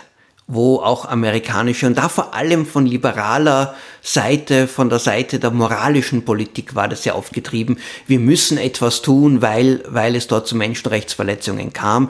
wo 0.53 0.77
auch 0.77 1.05
amerikanische 1.05 1.87
und 1.87 1.97
da 1.97 2.09
vor 2.09 2.33
allem 2.33 2.65
von 2.65 2.85
liberaler 2.85 3.73
Seite, 4.01 4.67
von 4.67 4.89
der 4.89 4.99
Seite 4.99 5.39
der 5.39 5.51
moralischen 5.51 6.25
Politik 6.25 6.75
war 6.75 6.89
das 6.89 7.03
sehr 7.03 7.15
aufgetrieben. 7.15 7.77
Wir 8.05 8.19
müssen 8.19 8.57
etwas 8.57 9.01
tun, 9.01 9.41
weil, 9.41 9.81
weil 9.87 10.15
es 10.15 10.27
dort 10.27 10.47
zu 10.47 10.57
Menschenrechtsverletzungen 10.57 11.71
kam. 11.71 12.09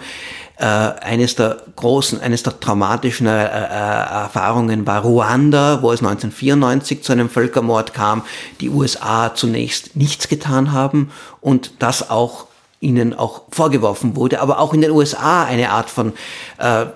Äh, 0.57 0.65
eines 0.65 1.35
der 1.35 1.57
großen, 1.75 2.19
eines 2.19 2.41
der 2.41 2.59
traumatischen 2.59 3.27
äh, 3.27 3.45
äh, 3.45 3.47
Erfahrungen 3.47 4.87
war 4.87 5.01
Ruanda, 5.01 5.83
wo 5.83 5.91
es 5.91 5.99
1994 5.99 7.03
zu 7.03 7.11
einem 7.11 7.29
Völkermord 7.29 7.93
kam, 7.93 8.23
die 8.59 8.69
USA 8.69 9.35
zunächst 9.35 9.95
nichts 9.95 10.27
getan 10.29 10.71
haben 10.71 11.11
und 11.41 11.73
das 11.79 12.09
auch 12.09 12.47
ihnen 12.81 13.13
auch 13.13 13.43
vorgeworfen 13.51 14.15
wurde, 14.15 14.41
aber 14.41 14.59
auch 14.59 14.73
in 14.73 14.81
den 14.81 14.89
USA 14.89 15.43
eine 15.43 15.69
Art 15.69 15.89
von 15.89 16.13
äh, 16.57 16.87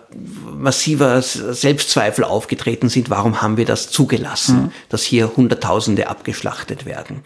massiver 0.58 1.22
Selbstzweifel 1.22 2.24
aufgetreten 2.24 2.90
sind. 2.90 3.12
Warum 3.12 3.44
haben 3.44 3.56
wir 3.56 3.66
das 3.66 3.92
zugelassen, 3.92 4.56
mhm. 4.56 4.72
dass 4.90 5.04
hier 5.04 5.38
Hunderttausende 5.38 6.08
abgeschlachtet 6.08 6.88
werden? 6.88 7.24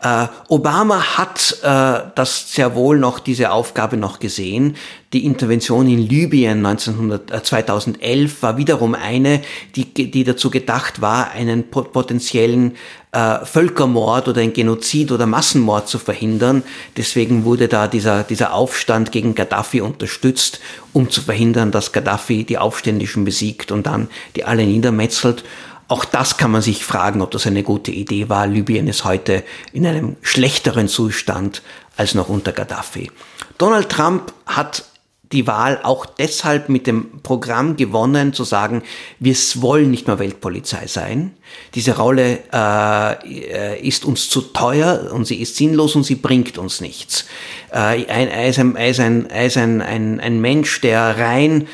Äh, 0.00 0.26
Obama 0.48 1.18
hat 1.18 1.58
äh, 1.62 2.10
das 2.14 2.52
sehr 2.52 2.74
wohl 2.74 2.98
noch, 2.98 3.18
diese 3.18 3.50
Aufgabe 3.50 3.96
noch 3.96 4.20
gesehen. 4.20 4.76
Die 5.12 5.24
Intervention 5.24 5.88
in 5.88 5.98
Libyen 5.98 6.64
1900, 6.64 7.30
äh, 7.32 7.42
2011 7.42 8.42
war 8.42 8.56
wiederum 8.56 8.94
eine, 8.94 9.40
die, 9.74 9.92
die 9.92 10.24
dazu 10.24 10.50
gedacht 10.50 11.00
war, 11.00 11.32
einen 11.32 11.70
potenziellen 11.70 12.76
äh, 13.10 13.44
Völkermord 13.44 14.28
oder 14.28 14.40
ein 14.40 14.52
Genozid 14.52 15.10
oder 15.10 15.26
Massenmord 15.26 15.88
zu 15.88 15.98
verhindern. 15.98 16.62
Deswegen 16.96 17.44
wurde 17.44 17.66
da 17.66 17.88
dieser, 17.88 18.22
dieser 18.22 18.52
Aufstand 18.52 19.10
gegen 19.10 19.34
Gaddafi 19.34 19.80
unterstützt, 19.80 20.60
um 20.92 21.10
zu 21.10 21.22
verhindern, 21.22 21.72
dass 21.72 21.92
Gaddafi 21.92 22.44
die 22.44 22.58
Aufständischen 22.58 23.24
besiegt 23.24 23.72
und 23.72 23.86
dann 23.86 24.08
die 24.36 24.44
alle 24.44 24.64
niedermetzelt. 24.64 25.42
Auch 25.88 26.04
das 26.04 26.36
kann 26.36 26.50
man 26.50 26.60
sich 26.60 26.84
fragen, 26.84 27.22
ob 27.22 27.30
das 27.30 27.46
eine 27.46 27.62
gute 27.62 27.90
Idee 27.90 28.28
war. 28.28 28.46
Libyen 28.46 28.88
ist 28.88 29.04
heute 29.04 29.42
in 29.72 29.86
einem 29.86 30.16
schlechteren 30.20 30.86
Zustand 30.86 31.62
als 31.96 32.14
noch 32.14 32.28
unter 32.28 32.52
Gaddafi. 32.52 33.10
Donald 33.56 33.88
Trump 33.88 34.32
hat 34.46 34.84
die 35.32 35.46
Wahl 35.46 35.80
auch 35.82 36.06
deshalb 36.06 36.68
mit 36.68 36.86
dem 36.86 37.20
Programm 37.22 37.76
gewonnen, 37.76 38.32
zu 38.32 38.44
sagen, 38.44 38.82
wir 39.18 39.36
wollen 39.56 39.90
nicht 39.90 40.06
mehr 40.06 40.18
Weltpolizei 40.18 40.86
sein. 40.86 41.32
Diese 41.74 41.96
Rolle 41.96 42.38
äh, 42.52 43.86
ist 43.86 44.04
uns 44.04 44.30
zu 44.30 44.40
teuer 44.40 45.10
und 45.12 45.26
sie 45.26 45.36
ist 45.36 45.56
sinnlos 45.56 45.96
und 45.96 46.04
sie 46.04 46.14
bringt 46.14 46.56
uns 46.56 46.80
nichts. 46.80 47.26
Äh, 47.74 48.04
er 48.04 48.48
ist, 48.48 48.58
ein, 48.58 48.76
er 48.76 48.88
ist, 48.88 49.00
ein, 49.00 49.30
ein, 49.30 49.82
ein, 49.82 50.20
ein 50.20 50.40
Mensch, 50.40 50.80
der 50.80 51.18
rein 51.18 51.68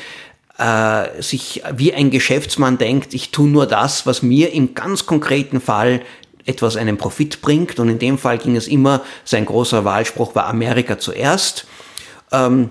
äh, 0.57 1.21
sich 1.21 1.63
wie 1.75 1.93
ein 1.93 2.11
Geschäftsmann 2.11 2.77
denkt, 2.77 3.13
ich 3.13 3.31
tue 3.31 3.49
nur 3.49 3.65
das, 3.65 4.05
was 4.05 4.21
mir 4.21 4.53
im 4.53 4.73
ganz 4.73 5.05
konkreten 5.05 5.59
Fall 5.59 6.01
etwas 6.45 6.77
einen 6.77 6.97
Profit 6.97 7.41
bringt. 7.41 7.79
Und 7.79 7.89
in 7.89 7.99
dem 7.99 8.17
Fall 8.17 8.37
ging 8.37 8.55
es 8.55 8.67
immer, 8.67 9.01
sein 9.23 9.45
großer 9.45 9.83
Wahlspruch 9.83 10.35
war 10.35 10.47
Amerika 10.47 10.97
zuerst. 10.99 11.67
Ähm, 12.31 12.69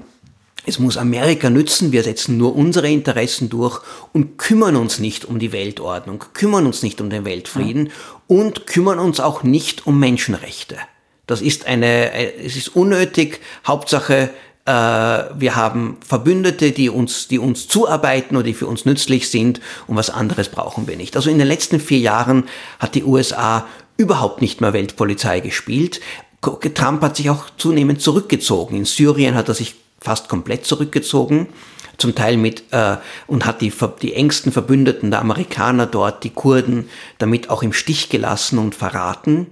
es 0.67 0.79
muss 0.79 0.97
Amerika 0.97 1.51
nützen, 1.51 1.93
wir 1.93 2.03
setzen 2.03 2.39
nur 2.39 2.57
unsere 2.57 2.91
Interessen 2.91 3.51
durch 3.51 3.83
und 4.13 4.39
kümmern 4.39 4.77
uns 4.77 4.99
nicht 4.99 5.27
um 5.27 5.39
die 5.39 5.53
Weltordnung, 5.53 6.25
kümmern 6.33 6.65
uns 6.65 6.83
nicht 6.83 7.03
um 7.03 7.11
den 7.11 7.27
Weltfrieden 7.27 7.91
und 8.29 8.67
kümmern 8.67 8.99
uns 8.99 9.21
auch 9.21 9.43
nicht 9.43 9.87
um 9.87 9.99
Menschenrechte. 10.01 10.79
Das 11.27 11.43
ist 11.43 11.67
eine, 11.67 12.13
es 12.13 12.57
ist 12.57 12.75
unnötig. 12.75 13.41
Hauptsache, 13.67 14.15
äh, 14.15 14.29
wir 14.67 15.57
haben 15.57 15.99
Verbündete, 16.07 16.73
die 16.73 16.89
uns, 16.89 17.29
die 17.29 17.39
uns 17.39 17.69
zuarbeiten 17.69 18.35
oder 18.35 18.45
die 18.45 18.55
für 18.55 18.67
uns 18.67 18.87
nützlich 18.87 19.29
sind 19.29 19.61
und 19.87 19.97
was 19.97 20.09
anderes 20.09 20.49
brauchen 20.49 20.89
wir 20.89 20.97
nicht. 20.97 21.17
Also 21.17 21.29
in 21.29 21.39
den 21.39 21.47
letzten 21.47 21.81
vier 21.81 21.99
Jahren 21.99 22.45
hat 22.79 22.95
die 22.95 23.05
USA 23.05 23.67
überhaupt 23.97 24.41
nicht 24.41 24.61
mehr 24.61 24.73
Weltpolizei 24.73 25.41
gespielt. 25.41 26.01
Trump 26.41 27.03
hat 27.03 27.17
sich 27.17 27.31
auch 27.31 27.45
zunehmend 27.57 28.01
zurückgezogen. 28.01 28.77
In 28.77 28.85
Syrien 28.85 29.35
hat 29.35 29.49
er 29.49 29.55
sich 29.55 29.75
fast 30.01 30.29
komplett 30.29 30.67
zurückgezogen, 30.67 31.49
zum 31.97 32.15
Teil 32.15 32.37
mit 32.37 32.65
äh, 32.73 32.97
und 33.27 33.47
hat 33.47 33.61
die, 33.61 33.73
die 34.03 34.15
engsten 34.15 34.53
Verbündeten 34.53 35.11
der 35.11 35.21
Amerikaner 35.21 35.87
dort, 35.87 36.25
die 36.25 36.31
Kurden, 36.31 36.91
damit 37.19 37.49
auch 37.49 37.63
im 37.63 37.73
Stich 37.73 38.11
gelassen 38.11 38.59
und 38.59 38.75
verraten. 38.75 39.47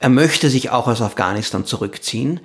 Er 0.00 0.08
möchte 0.08 0.50
sich 0.50 0.70
auch 0.70 0.88
aus 0.88 1.00
Afghanistan 1.00 1.64
zurückziehen 1.64 2.40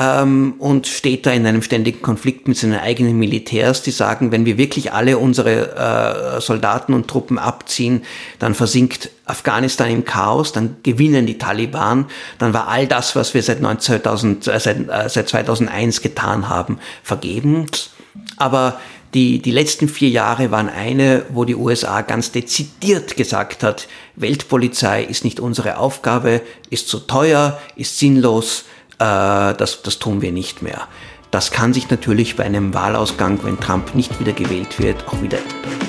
ähm, 0.00 0.54
und 0.58 0.86
steht 0.86 1.26
da 1.26 1.30
in 1.30 1.46
einem 1.46 1.60
ständigen 1.60 2.00
Konflikt 2.00 2.48
mit 2.48 2.56
seinen 2.56 2.80
eigenen 2.80 3.18
Militärs, 3.18 3.82
die 3.82 3.90
sagen, 3.90 4.32
wenn 4.32 4.46
wir 4.46 4.56
wirklich 4.56 4.94
alle 4.94 5.18
unsere 5.18 6.38
äh, 6.38 6.40
Soldaten 6.40 6.94
und 6.94 7.06
Truppen 7.06 7.38
abziehen, 7.38 8.02
dann 8.38 8.54
versinkt 8.54 9.10
Afghanistan 9.26 9.90
im 9.90 10.06
Chaos, 10.06 10.52
dann 10.52 10.76
gewinnen 10.82 11.26
die 11.26 11.36
Taliban, 11.36 12.06
dann 12.38 12.54
war 12.54 12.68
all 12.68 12.86
das, 12.86 13.14
was 13.14 13.34
wir 13.34 13.42
seit, 13.42 13.60
2000, 13.60 14.48
äh, 14.48 14.58
seit, 14.58 14.88
äh, 14.88 15.08
seit 15.10 15.28
2001 15.28 16.00
getan 16.00 16.48
haben, 16.48 16.78
vergebens. 17.02 17.90
Aber 18.38 18.80
die, 19.12 19.42
die 19.42 19.50
letzten 19.50 19.86
vier 19.88 20.08
Jahre 20.08 20.50
waren 20.50 20.70
eine, 20.70 21.24
wo 21.28 21.44
die 21.44 21.56
USA 21.56 22.00
ganz 22.00 22.32
dezidiert 22.32 23.16
gesagt 23.16 23.62
hat, 23.62 23.86
Weltpolizei 24.16 25.02
ist 25.02 25.24
nicht 25.24 25.40
unsere 25.40 25.76
Aufgabe, 25.76 26.40
ist 26.70 26.88
zu 26.88 27.00
teuer, 27.00 27.58
ist 27.76 27.98
sinnlos, 27.98 28.64
das, 29.04 29.82
das 29.82 29.98
tun 29.98 30.22
wir 30.22 30.32
nicht 30.32 30.62
mehr. 30.62 30.82
Das 31.30 31.50
kann 31.50 31.72
sich 31.72 31.88
natürlich 31.90 32.36
bei 32.36 32.44
einem 32.44 32.74
Wahlausgang, 32.74 33.38
wenn 33.44 33.58
Trump 33.60 33.94
nicht 33.94 34.18
wieder 34.20 34.32
gewählt 34.32 34.78
wird, 34.78 35.06
auch 35.08 35.22
wieder 35.22 35.38
ändern. 35.38 35.80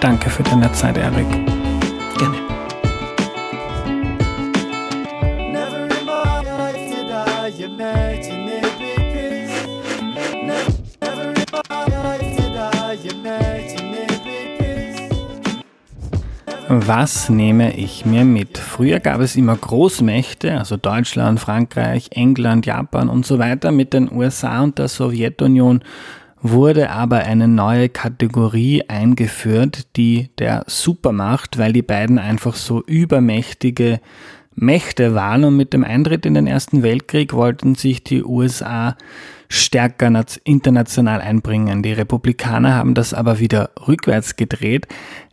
Danke 0.00 0.30
für 0.30 0.42
deine 0.42 0.72
Zeit, 0.72 0.96
Erik. 0.96 1.26
Gerne. 2.18 2.47
Was 16.88 17.28
nehme 17.28 17.76
ich 17.76 18.06
mir 18.06 18.24
mit? 18.24 18.56
Früher 18.56 18.98
gab 18.98 19.20
es 19.20 19.36
immer 19.36 19.54
Großmächte, 19.54 20.56
also 20.58 20.78
Deutschland, 20.78 21.38
Frankreich, 21.38 22.08
England, 22.12 22.64
Japan 22.64 23.10
und 23.10 23.26
so 23.26 23.38
weiter. 23.38 23.72
Mit 23.72 23.92
den 23.92 24.10
USA 24.10 24.62
und 24.62 24.78
der 24.78 24.88
Sowjetunion 24.88 25.82
wurde 26.40 26.88
aber 26.88 27.18
eine 27.18 27.46
neue 27.46 27.90
Kategorie 27.90 28.84
eingeführt, 28.88 29.96
die 29.96 30.30
der 30.38 30.64
Supermacht, 30.66 31.58
weil 31.58 31.74
die 31.74 31.82
beiden 31.82 32.18
einfach 32.18 32.54
so 32.54 32.82
übermächtige 32.82 34.00
Mächte 34.54 35.14
waren 35.14 35.44
und 35.44 35.58
mit 35.58 35.74
dem 35.74 35.84
Eintritt 35.84 36.24
in 36.24 36.32
den 36.32 36.46
Ersten 36.46 36.82
Weltkrieg 36.82 37.34
wollten 37.34 37.74
sich 37.74 38.02
die 38.02 38.24
USA 38.24 38.96
stärker 39.50 40.24
international 40.44 41.20
einbringen. 41.20 41.82
Die 41.82 41.92
Republikaner 41.92 42.74
haben 42.74 42.94
das 42.94 43.14
aber 43.14 43.40
wieder 43.40 43.70
rückwärts 43.86 44.36
gedreht, 44.36 44.86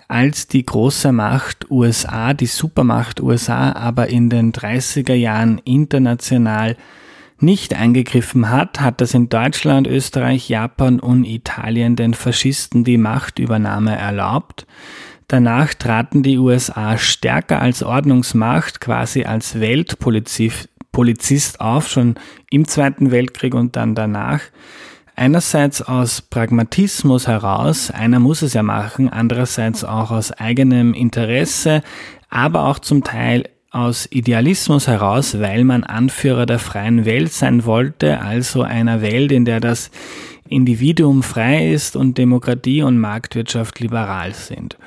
als 0.08 0.48
die 0.48 0.66
große 0.66 1.12
Macht 1.12 1.70
USA, 1.72 2.34
die 2.34 2.46
Supermacht 2.46 3.22
USA, 3.22 3.74
aber 3.74 4.08
in 4.08 4.30
den 4.30 4.54
30er 4.54 5.14
Jahren 5.14 5.60
international 5.66 6.78
nicht 7.40 7.74
eingegriffen 7.74 8.50
hat, 8.50 8.80
hat 8.80 9.02
das 9.02 9.14
in 9.14 9.30
Deutschland, 9.30 9.88
Österreich, 9.88 10.48
Japan 10.48 11.00
und 11.00 11.26
Italien 11.26 11.96
den 11.96 12.14
Faschisten 12.14 12.84
die 12.84 12.98
Machtübernahme 12.98 13.98
erlaubt. 13.98 14.66
Danach 15.28 15.74
traten 15.74 16.24
die 16.24 16.38
USA 16.38 16.98
stärker 16.98 17.62
als 17.62 17.84
Ordnungsmacht, 17.84 18.80
quasi 18.80 19.26
als 19.26 19.60
Weltpolizist 19.60 21.60
auf, 21.60 21.90
schon 21.90 22.16
im 22.52 22.68
Zweiten 22.68 23.12
Weltkrieg 23.12 23.56
und 23.56 23.76
dann 23.76 23.96
danach. 23.96 24.42
Einerseits 25.16 25.82
aus 25.82 26.22
Pragmatismus 26.22 27.28
heraus, 27.28 27.90
einer 27.90 28.20
muss 28.20 28.42
es 28.42 28.54
ja 28.54 28.64
machen, 28.64 29.10
andererseits 29.10 29.86
auch 29.86 30.12
aus 30.12 30.34
eigenem 30.34 30.94
Interesse, 30.94 31.82
aber 32.30 32.66
auch 32.66 32.80
zum 32.80 33.04
Teil 33.04 33.50
aus 33.72 34.08
Idealismus 34.12 34.88
heraus, 34.88 35.40
weil 35.40 35.64
man 35.64 35.84
Anführer 35.84 36.46
der 36.46 36.60
freien 36.60 37.06
Welt 37.06 37.32
sein 37.32 37.66
wollte, 37.66 38.22
also 38.22 38.62
einer 38.62 39.02
Welt, 39.02 39.32
in 39.32 39.46
der 39.46 39.60
das 39.60 39.90
Individuum 40.48 41.24
frei 41.24 41.72
ist 41.72 41.96
und 41.96 42.18
Demokratie 42.18 42.84
und 42.84 42.98
Marktwirtschaft 43.00 43.80
liberal 43.80 44.34
sind. 44.34 44.78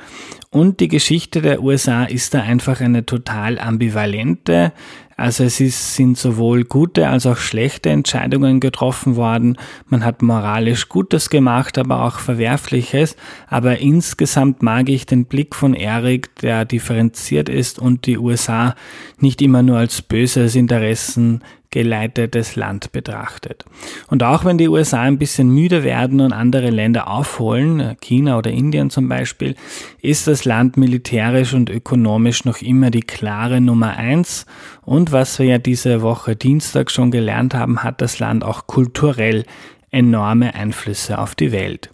Und 0.51 0.81
die 0.81 0.89
Geschichte 0.89 1.43
der 1.43 1.62
USA 1.62 2.05
ist 2.05 2.33
da 2.33 2.41
einfach 2.41 2.81
eine 2.81 3.05
total 3.05 3.59
ambivalente. 3.59 4.72
Also 5.18 5.42
es 5.42 5.58
ist, 5.58 5.96
sind 5.96 6.16
sowohl 6.16 6.62
gute 6.62 7.08
als 7.08 7.26
auch 7.26 7.38
schlechte 7.38 7.90
Entscheidungen 7.90 8.60
getroffen 8.60 9.16
worden. 9.16 9.56
Man 9.88 10.04
hat 10.04 10.22
moralisch 10.22 10.88
Gutes 10.88 11.28
gemacht, 11.28 11.76
aber 11.76 12.04
auch 12.04 12.20
Verwerfliches. 12.20 13.16
Aber 13.48 13.78
insgesamt 13.78 14.62
mag 14.62 14.88
ich 14.88 15.06
den 15.06 15.24
Blick 15.24 15.56
von 15.56 15.74
Eric, 15.74 16.36
der 16.36 16.64
differenziert 16.64 17.48
ist 17.48 17.80
und 17.80 18.06
die 18.06 18.16
USA 18.16 18.76
nicht 19.18 19.42
immer 19.42 19.64
nur 19.64 19.78
als 19.78 20.02
böses 20.02 20.54
Interessen 20.54 21.42
geleitetes 21.70 22.56
Land 22.56 22.92
betrachtet. 22.92 23.64
Und 24.08 24.22
auch 24.22 24.44
wenn 24.44 24.58
die 24.58 24.68
USA 24.68 25.02
ein 25.02 25.18
bisschen 25.18 25.50
müde 25.50 25.84
werden 25.84 26.20
und 26.20 26.32
andere 26.32 26.70
Länder 26.70 27.08
aufholen, 27.08 27.96
China 28.00 28.38
oder 28.38 28.50
Indien 28.50 28.90
zum 28.90 29.08
Beispiel, 29.08 29.54
ist 30.00 30.26
das 30.26 30.44
Land 30.44 30.76
militärisch 30.76 31.52
und 31.54 31.70
ökonomisch 31.70 32.44
noch 32.44 32.62
immer 32.62 32.90
die 32.90 33.02
klare 33.02 33.60
Nummer 33.60 33.96
eins. 33.96 34.46
Und 34.82 35.12
was 35.12 35.38
wir 35.38 35.46
ja 35.46 35.58
diese 35.58 36.02
Woche 36.02 36.36
Dienstag 36.36 36.90
schon 36.90 37.10
gelernt 37.10 37.54
haben, 37.54 37.82
hat 37.82 38.00
das 38.00 38.18
Land 38.18 38.44
auch 38.44 38.66
kulturell 38.66 39.44
enorme 39.90 40.54
Einflüsse 40.54 41.18
auf 41.18 41.34
die 41.34 41.52
Welt. 41.52 41.90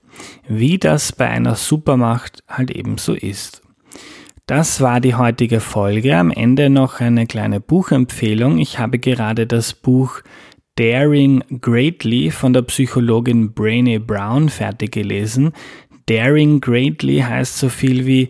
Wie 0.46 0.78
das 0.78 1.12
bei 1.12 1.28
einer 1.28 1.56
Supermacht 1.56 2.42
halt 2.48 2.70
ebenso 2.70 3.14
ist. 3.14 3.63
Das 4.46 4.82
war 4.82 5.00
die 5.00 5.14
heutige 5.14 5.58
Folge. 5.58 6.18
Am 6.18 6.30
Ende 6.30 6.68
noch 6.68 7.00
eine 7.00 7.26
kleine 7.26 7.60
Buchempfehlung. 7.60 8.58
Ich 8.58 8.78
habe 8.78 8.98
gerade 8.98 9.46
das 9.46 9.72
Buch 9.72 10.20
Daring 10.74 11.42
Greatly 11.62 12.30
von 12.30 12.52
der 12.52 12.60
Psychologin 12.60 13.54
Brainy 13.54 13.98
Brown 13.98 14.50
fertig 14.50 14.92
gelesen. 14.92 15.52
Daring 16.04 16.60
Greatly 16.60 17.20
heißt 17.20 17.56
so 17.56 17.70
viel 17.70 18.04
wie 18.04 18.28